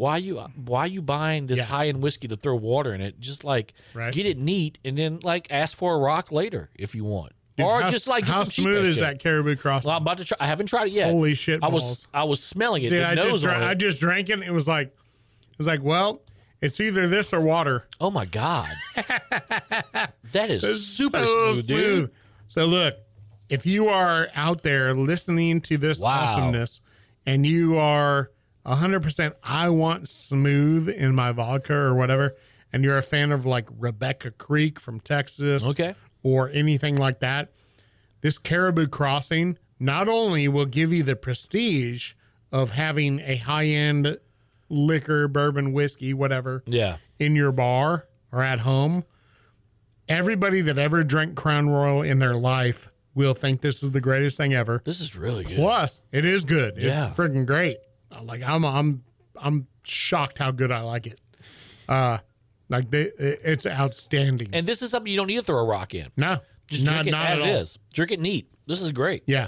[0.02, 1.66] why you uh, why you buying this Yeah.
[1.66, 3.20] high end whiskey to throw water in it?
[3.20, 4.12] Just like Right.
[4.12, 7.84] get it neat, and then like ask for a rock later if you want, or
[7.84, 9.02] how, just like get how some smooth is shit.
[9.02, 9.88] that caribou crossing?
[9.90, 10.38] Well, I'm about to try.
[10.40, 11.12] I haven't tried it yet.
[11.12, 12.06] Holy shit I was.
[12.14, 12.90] I was smelling it.
[12.90, 13.66] Dude, I nose just, dra- on it.
[13.68, 14.40] I just drank it.
[14.42, 16.22] It was like, it was like, well,
[16.62, 17.86] it's either this or water.
[18.00, 18.70] oh my god,
[20.32, 22.12] that is It's super so smooth, dude.
[22.48, 22.96] So look,
[23.50, 26.10] if you are out there listening to this Wow.
[26.26, 26.82] awesomeness,
[27.26, 28.32] and you are
[28.66, 32.36] hundred percent, I want smooth in my vodka or whatever,
[32.74, 35.96] and you're a fan of like Rebecca Creek from Texas, Okay.
[36.24, 37.50] or anything like that,
[38.22, 42.14] this Caribou Crossing not only will give you the prestige
[42.52, 44.18] of having a high end
[44.70, 46.98] liquor, bourbon, whiskey, whatever, Yeah.
[47.20, 49.04] in your bar or at home,
[50.08, 54.38] everybody that ever drank Crown Royal in their life will think this is the greatest
[54.38, 54.82] thing ever.
[54.86, 55.56] This is really good.
[55.58, 56.76] Plus, it is good.
[56.78, 57.12] It's Yeah.
[57.16, 57.78] freaking great.
[58.24, 59.04] Like I'm, I'm,
[59.36, 61.20] I'm shocked how good I like it.
[61.90, 62.20] Uh,
[62.70, 64.50] like they, it's outstanding.
[64.54, 66.08] And this is something you don't need to throw a rock in.
[66.18, 67.80] no, Just not, drink it not as is.
[67.94, 68.50] Drink it neat.
[68.68, 69.24] This is great.
[69.26, 69.48] Yeah.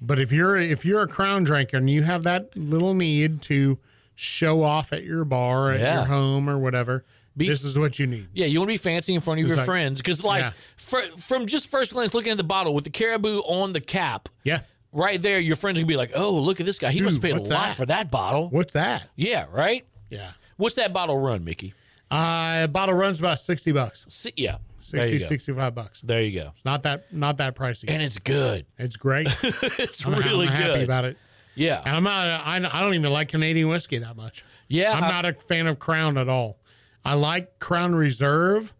[0.00, 3.78] But if you're if you're a crown drinker and you have that little need to
[4.14, 5.94] show off at your bar, at Yeah.
[5.96, 7.04] your home or whatever,
[7.36, 8.28] Be- this is what you need.
[8.34, 10.52] Yeah, you want to be fancy in front of your like- friends because, like, Yeah.
[10.76, 14.28] fr- from just first glance looking at the bottle with the caribou on the cap,
[14.44, 14.60] Yeah.
[14.92, 16.90] Right there, your friends gonna be like, "Oh, look at this guy.
[16.90, 17.76] He must have Dude, paid a what's lot that?
[17.76, 19.08] for that bottle." What's that?
[19.16, 19.86] Yeah, right.
[20.10, 20.32] Yeah.
[20.56, 21.74] What's that bottle run, Mickey?
[22.10, 24.06] Uh, a bottle runs about 60 bucks.
[24.08, 24.56] Si- yeah,
[24.90, 26.00] there 60, 65 bucks.
[26.00, 26.52] There you go.
[26.56, 27.84] It's Not that not that pricey.
[27.88, 28.64] And it's good.
[28.78, 29.28] it's great.
[29.42, 30.84] It's I'm, really I'm happy good.
[30.84, 31.16] about it.
[31.54, 34.42] yeah, And I'm not I, I don't even like Canadian whiskey that much.
[34.68, 34.92] yeah.
[34.94, 36.58] I'm I- not a fan of Crown at all.
[37.04, 38.72] I like Crown Reserve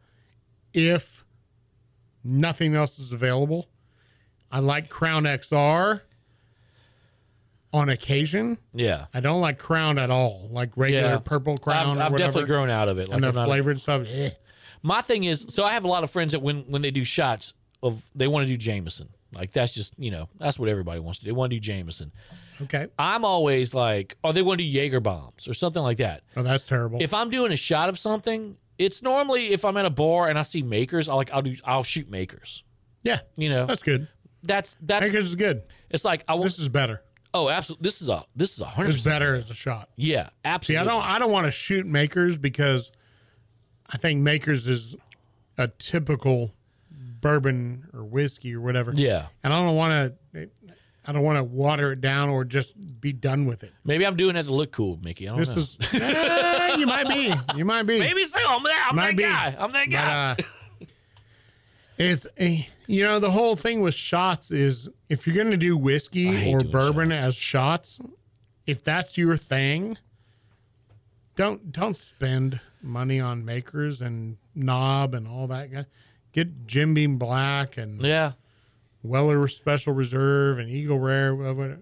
[0.72, 1.24] if
[2.24, 3.68] nothing else is available.
[4.50, 6.00] I like Crown XR
[7.72, 8.58] on occasion.
[8.72, 9.06] yeah.
[9.12, 11.18] I don't like Crown at all, like regular Yeah.
[11.18, 13.08] purple Crown I've, I've definitely grown out of it.
[13.08, 14.06] Like and the I'm a- flavored stuff.
[14.08, 14.30] eh.
[14.82, 17.04] My thing is, so I have a lot of friends that when when they do
[17.04, 19.08] shots, of they want to do Jameson.
[19.36, 21.28] Like that's just you know that's what everybody wants to do.
[21.30, 22.12] They want to do Jameson.
[22.62, 22.86] Okay.
[22.98, 26.22] I'm always like, oh, they want to do Jaeger bombs or something like that.
[26.36, 27.00] Oh, that's terrible.
[27.02, 30.38] If I'm doing a shot of something, it's normally if I'm at a bar and
[30.38, 32.62] I see makers, I like I'll do I'll shoot makers.
[33.02, 34.08] yeah, You know, that's good.
[34.42, 35.62] That's that's Makers is good.
[35.90, 36.44] it's like I want.
[36.44, 37.02] This is better.
[37.34, 37.84] Oh, absolutely.
[37.84, 39.90] This is a this is a hundred It's better as a shot.
[39.96, 40.84] Yeah, absolutely.
[40.84, 40.88] See.
[40.88, 42.90] I don't I don't want to shoot makers because
[43.88, 44.96] I think makers is
[45.58, 46.52] a typical
[47.20, 48.92] bourbon or whiskey or whatever.
[48.94, 50.48] Yeah, And I don't want to
[51.06, 53.72] I don't want to water it down or just be done with it.
[53.84, 55.26] maybe I'm doing it to look cool, Mickey.
[55.28, 55.62] I don't This know.
[55.62, 57.34] is Eh, you might be.
[57.56, 57.98] You might be.
[58.00, 58.38] maybe so.
[58.46, 58.88] I'm that.
[58.90, 59.22] I'm Might that be.
[59.24, 59.56] guy.
[59.58, 60.30] I'm that But, guy.
[60.30, 60.84] uh,
[61.98, 65.76] it's a, you know the whole thing with shots is if you're going to do
[65.76, 67.20] whiskey or bourbon shots.
[67.20, 68.00] as shots,
[68.66, 69.96] if that's your thing,
[71.36, 75.70] don't don't spend money on makers and knob and all that.
[75.72, 75.86] guy.
[76.32, 78.32] Get Jim Beam Black and yeah,
[79.02, 81.34] Weller Special Reserve and Eagle Rare.
[81.34, 81.76] wha- wha-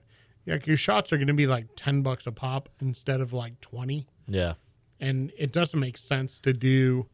[0.47, 3.61] Like your shots are going to be like ten bucks a pop instead of like
[3.61, 4.55] twenty, yeah.
[5.01, 7.07] and it doesn't make sense to do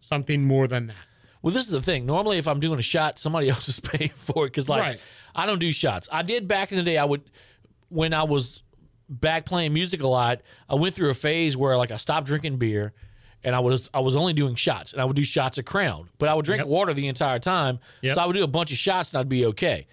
[0.00, 0.96] something more than that.
[1.44, 2.06] Well, this is the thing.
[2.06, 5.00] Normally, if I'm doing a shot, somebody else is paying for it because, like, Right.
[5.34, 6.08] I don't do shots.
[6.10, 6.96] I did back in the day.
[6.96, 7.20] I would,
[7.90, 8.62] when I was
[9.10, 10.40] back playing music a lot,
[10.70, 12.94] I went through a phase where like I stopped drinking beer,
[13.42, 16.08] and I was I was only doing shots, and I would do shots of Crown,
[16.18, 16.68] but I would drink Yep.
[16.68, 17.78] water the entire time.
[18.00, 18.14] Yep.
[18.14, 19.86] So I would do a bunch of shots, and I'd be okay.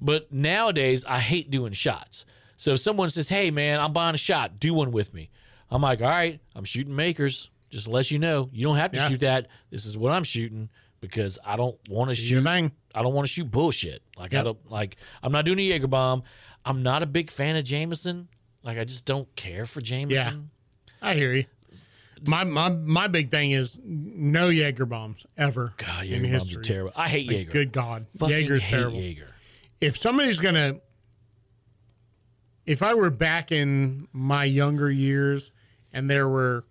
[0.00, 2.24] But nowadays, I hate doing shots.
[2.56, 4.58] So if someone says, "Hey, man, I'm buying a shot.
[4.58, 5.30] Do one with me,"
[5.70, 8.90] I'm like, "All right, I'm shooting makers." Just to let you know, you don't have
[8.92, 9.08] to Yeah.
[9.08, 9.46] shoot that.
[9.70, 10.68] This is what I'm shooting
[11.00, 12.42] because I don't want to shoot.
[12.42, 12.72] thing.
[12.94, 14.02] I don't want to shoot bullshit.
[14.16, 14.96] Like I don't like.
[15.22, 16.22] I'm not doing a Jaeger bomb.
[16.64, 18.28] I'm not a big fan of Jameson.
[18.62, 20.50] Like I just don't care for Jameson.
[21.02, 21.44] Yeah, I hear you.
[22.26, 26.60] My my my big thing is no Jaeger bombs ever God, Jaeger bombs history.
[26.60, 26.92] are terrible.
[26.96, 27.50] I hate Like, Jaeger.
[27.52, 28.98] Good God, Fucking Jaeger's hate terrible.
[28.98, 29.28] Jaeger.
[29.80, 30.76] If somebody's gonna,
[32.64, 35.52] if I were back in my younger years,
[35.92, 36.64] and there were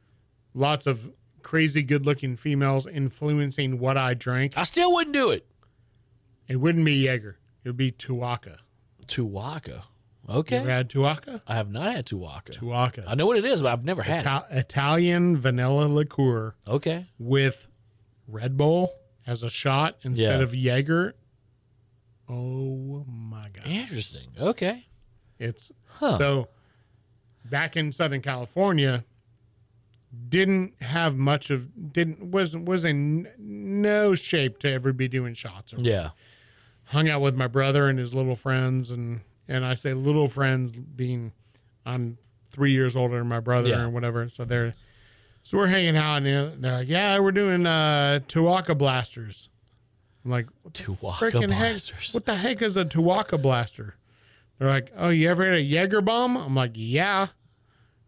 [0.53, 1.11] lots of
[1.45, 5.45] crazy good-looking females influencing what I drank, I still wouldn't do it.
[6.47, 7.37] it wouldn't be Jaeger.
[7.63, 8.57] It would be Tuaca.
[9.07, 9.83] Tuaca.
[10.27, 10.57] You Okay.
[10.57, 11.41] ever had Tuaca?
[11.47, 12.51] I have not had Tuaca.
[12.51, 13.03] Tuaca.
[13.07, 14.57] I know what it is, but I've never had it.
[14.57, 17.05] Italian vanilla liqueur Okay.
[17.19, 17.67] with
[18.27, 18.91] Red Bull
[19.27, 20.43] as a shot instead Yeah.
[20.43, 21.15] of Jaeger.
[22.27, 23.67] Oh my god!
[23.67, 24.29] Interesting.
[24.39, 24.87] Okay.
[25.37, 26.17] It's Huh.
[26.17, 26.47] so
[27.43, 29.05] back in Southern California.
[30.29, 35.73] Didn't have much of didn't was was in no shape to ever be doing shots.
[35.73, 36.09] Or Yeah.
[36.85, 40.71] hung out with my brother and his little friends and and I say little friends
[40.71, 41.31] being
[41.85, 42.17] I'm
[42.51, 43.83] three years older than my brother Yeah.
[43.83, 44.27] or whatever.
[44.29, 44.73] So they're
[45.43, 46.25] so we're hanging out and
[46.63, 49.49] they're- like, yeah, we're doing uh Tuaca blasters.
[50.23, 52.13] I'm like, Tuaca freaking heck, blasters.
[52.13, 53.95] what the heck is a Tuaca blaster?
[54.57, 56.35] They're like, oh, you ever had a Jaeger bomb?
[56.37, 57.27] I'm like, yeah.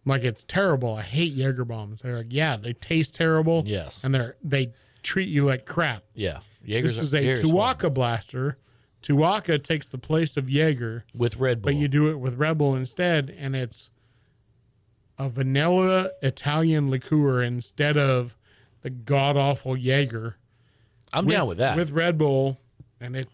[0.08, 0.96] I'm like, it's terrible.
[0.96, 2.00] I hate Jaeger bombs.
[2.00, 3.64] They're like, yeah, they taste terrible.
[3.66, 4.06] Yes.
[4.06, 4.72] and they're they
[5.04, 6.04] treat you like crap.
[6.14, 6.40] Yeah.
[6.66, 8.58] Jaeger's This is a Jaeger's Tuaca blaster.
[9.04, 11.74] Tuaca takes the place of Jaeger, with Red Bull.
[11.74, 13.90] but you do it with Red Bull instead, and it's
[15.20, 18.38] a vanilla Italian liqueur instead of
[18.84, 20.38] the god awful Jaeger.
[21.12, 21.76] I'm down with that.
[21.76, 22.62] With Red Bull,
[23.02, 23.28] and it,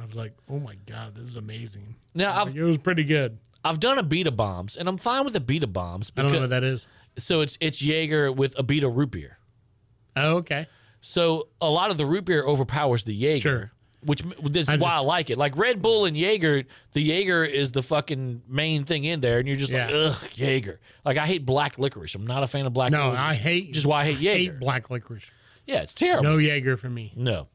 [0.00, 1.94] I was like, oh my god, this is amazing.
[2.14, 3.36] now Like, it was pretty good.
[3.66, 6.10] I've done Abita bombs, and I'm fine with the beta bombs.
[6.16, 6.86] I don't know what that is.
[7.18, 9.38] so it's it's Jaeger with Abita root beer.
[10.16, 10.66] Oh, okay.
[11.00, 13.40] So a lot of the root beer overpowers the Jaeger.
[13.40, 13.72] Sure.
[14.04, 15.36] Which that's why just- I like it.
[15.36, 19.48] Like Red Bull and Jaeger, the Jaeger is the fucking main thing in there, and
[19.48, 20.80] you're just like, ugh, Jaeger.
[21.04, 22.14] Like I hate black licorice.
[22.14, 22.92] I'm not a fan of black.
[22.92, 23.20] No, licorice.
[23.20, 23.72] I hate.
[23.72, 24.58] Just why I hate Jaeger.
[24.58, 25.30] black licorice.
[25.66, 26.22] Yeah, it's terrible.
[26.24, 27.12] No Jaeger for me.
[27.16, 27.48] No.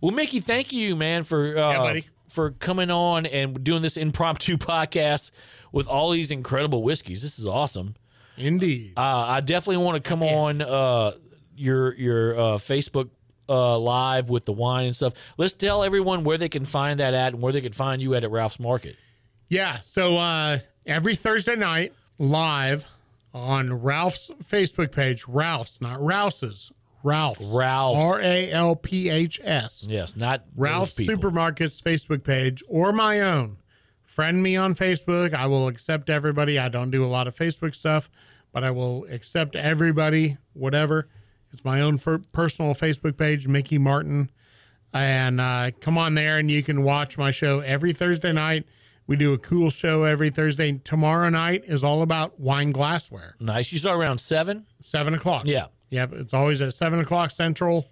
[0.00, 2.06] Well, Mickey, thank you, man, for uh, Yeah, buddy.
[2.28, 5.30] For coming on and doing this impromptu podcast
[5.72, 7.22] with all these incredible whiskeys.
[7.22, 7.94] This is awesome.
[8.36, 8.92] Indeed.
[8.96, 11.12] Uh, I definitely want to come on uh,
[11.56, 13.10] your your uh, Facebook
[13.48, 15.14] uh, live with the wine and stuff.
[15.36, 18.14] Let's tell everyone where they can find that at and where they can find you
[18.14, 18.96] at at Ralph's Market.
[19.48, 19.80] Yeah.
[19.80, 22.86] So uh, every Thursday night, live
[23.34, 26.70] on Ralph's Facebook page, Ralph's, not Rouse's,
[27.02, 27.46] Ralph's.
[27.46, 28.00] Ralph's.
[28.00, 29.84] R A L P H S.
[29.86, 31.14] Yes, not those Ralph's people.
[31.14, 33.58] Supermarket's Facebook page or my own.
[34.04, 35.32] Friend me on Facebook.
[35.32, 36.58] I will accept everybody.
[36.58, 38.10] I don't do a lot of Facebook stuff,
[38.52, 41.08] but I will accept everybody, whatever.
[41.52, 44.30] It's my own for personal Facebook page, Mickey Martin.
[44.92, 48.66] And uh, come on there and you can watch my show every Thursday night.
[49.06, 50.80] We do a cool show every Thursday.
[50.84, 53.36] Tomorrow night is all about wine glassware.
[53.40, 53.72] Nice.
[53.72, 54.66] You start around seven.
[54.80, 55.46] Seven o'clock.
[55.46, 55.66] Yeah.
[55.90, 56.12] Yep.
[56.14, 57.88] It's always at seven o'clock central.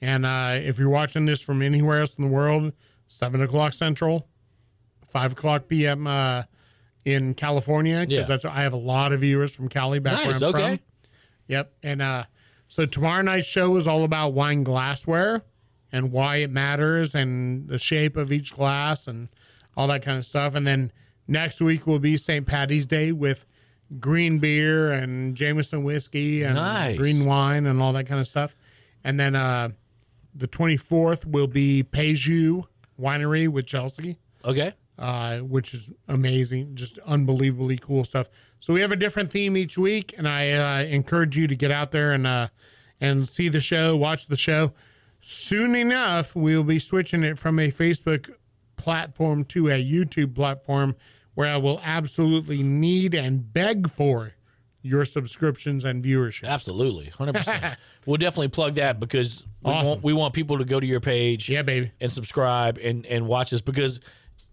[0.00, 2.72] And uh, if you're watching this from anywhere else in the world,
[3.08, 4.28] seven o'clock Central,
[5.10, 6.44] five o'clock PM uh,
[7.04, 8.22] in California, because Yeah.
[8.24, 10.76] that's I have a lot of viewers from Cali back Nice, where I'm okay.
[10.76, 10.80] from.
[11.48, 11.72] Yep.
[11.82, 12.24] And uh,
[12.68, 15.42] so tomorrow night's show is all about wine glassware
[15.90, 19.28] and why it matters and the shape of each glass and
[19.76, 20.54] all that kind of stuff.
[20.54, 20.92] And then
[21.26, 22.46] next week will be St.
[22.46, 23.46] Patty's Day with
[24.00, 26.96] green beer and Jameson whiskey and Nice.
[26.98, 28.54] green wine and all that kind of stuff.
[29.04, 29.70] And then uh,
[30.34, 32.64] the 24th will be Peju
[33.00, 34.72] Winery with Chelsea Okay.
[34.98, 38.28] uh, which is amazing, just unbelievably cool stuff.
[38.60, 41.70] So we have a different theme each week, and I uh, encourage you to get
[41.70, 42.48] out there and uh,
[43.00, 44.72] and see the show, watch the show.
[45.20, 48.30] Soon enough, we'll be switching it from a Facebook
[48.76, 50.96] platform to a YouTube platform,
[51.38, 54.32] where I will absolutely need and beg for
[54.82, 56.48] your subscriptions and viewership.
[56.48, 57.12] Absolutely.
[57.16, 57.76] 100%.
[58.06, 59.88] we'll definitely plug that because we, Awesome.
[59.88, 61.92] want, we want people to go to your page Yeah, baby.
[62.00, 64.00] and subscribe and, and watch us because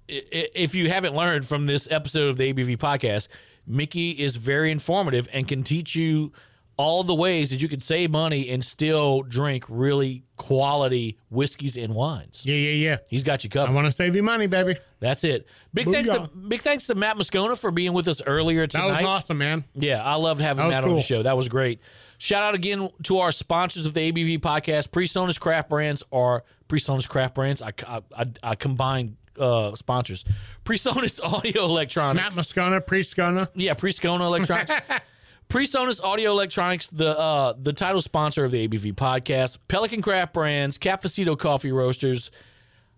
[0.07, 3.29] if you haven't learned from this episode of the ABV podcast,
[3.65, 6.33] Mickey is very informative and can teach you
[6.77, 11.95] all the ways that you can save money and still drink really quality whiskeys and
[11.95, 12.43] wines.
[12.45, 12.97] Yeah, yeah, yeah.
[13.09, 13.71] He's got you covered.
[13.71, 14.77] I want to save you money, baby.
[14.99, 15.47] That's it.
[15.73, 18.89] Big thanks to big thanks to Matt Moscona for being with us earlier tonight.
[18.89, 19.63] That was awesome, man.
[19.73, 21.23] Yeah, I loved having Matt on the show.
[21.23, 21.79] That was great.
[22.17, 24.89] Shout out again to our sponsors of the ABV podcast.
[24.89, 27.61] Presonus Craft Brands are Presonus Craft Brands.
[27.61, 30.23] I, I, I, I combine uh, sponsors.
[30.63, 32.35] Presonus Audio Electronics.
[32.35, 33.49] Matt Moscona, Prescona.
[33.53, 34.71] Yeah, Prescona Electronics.
[35.49, 39.57] Presonus Audio Electronics, the uh, the title sponsor of the ABV podcast.
[39.67, 42.31] Pelican Craft Brands, Cafecito Coffee Roasters,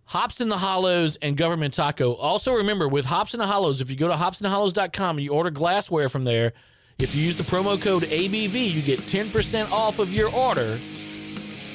[0.06, 2.14] Hops in the Hollows, and Government Taco.
[2.14, 5.50] Also remember, with Hops in the Hollows, if you go to hopsinthehollows.com and you order
[5.52, 6.54] glassware from there,
[6.98, 10.78] if you use the promo code ABV, you get 10% off of your order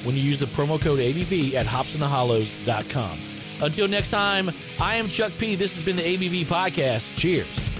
[0.03, 3.19] when you use the promo code ABV at hopsinthehollows.com.
[3.61, 4.49] Until next time,
[4.81, 5.55] I am Chuck P.
[5.55, 7.17] This has been the ABV podcast.
[7.17, 7.72] Cheers.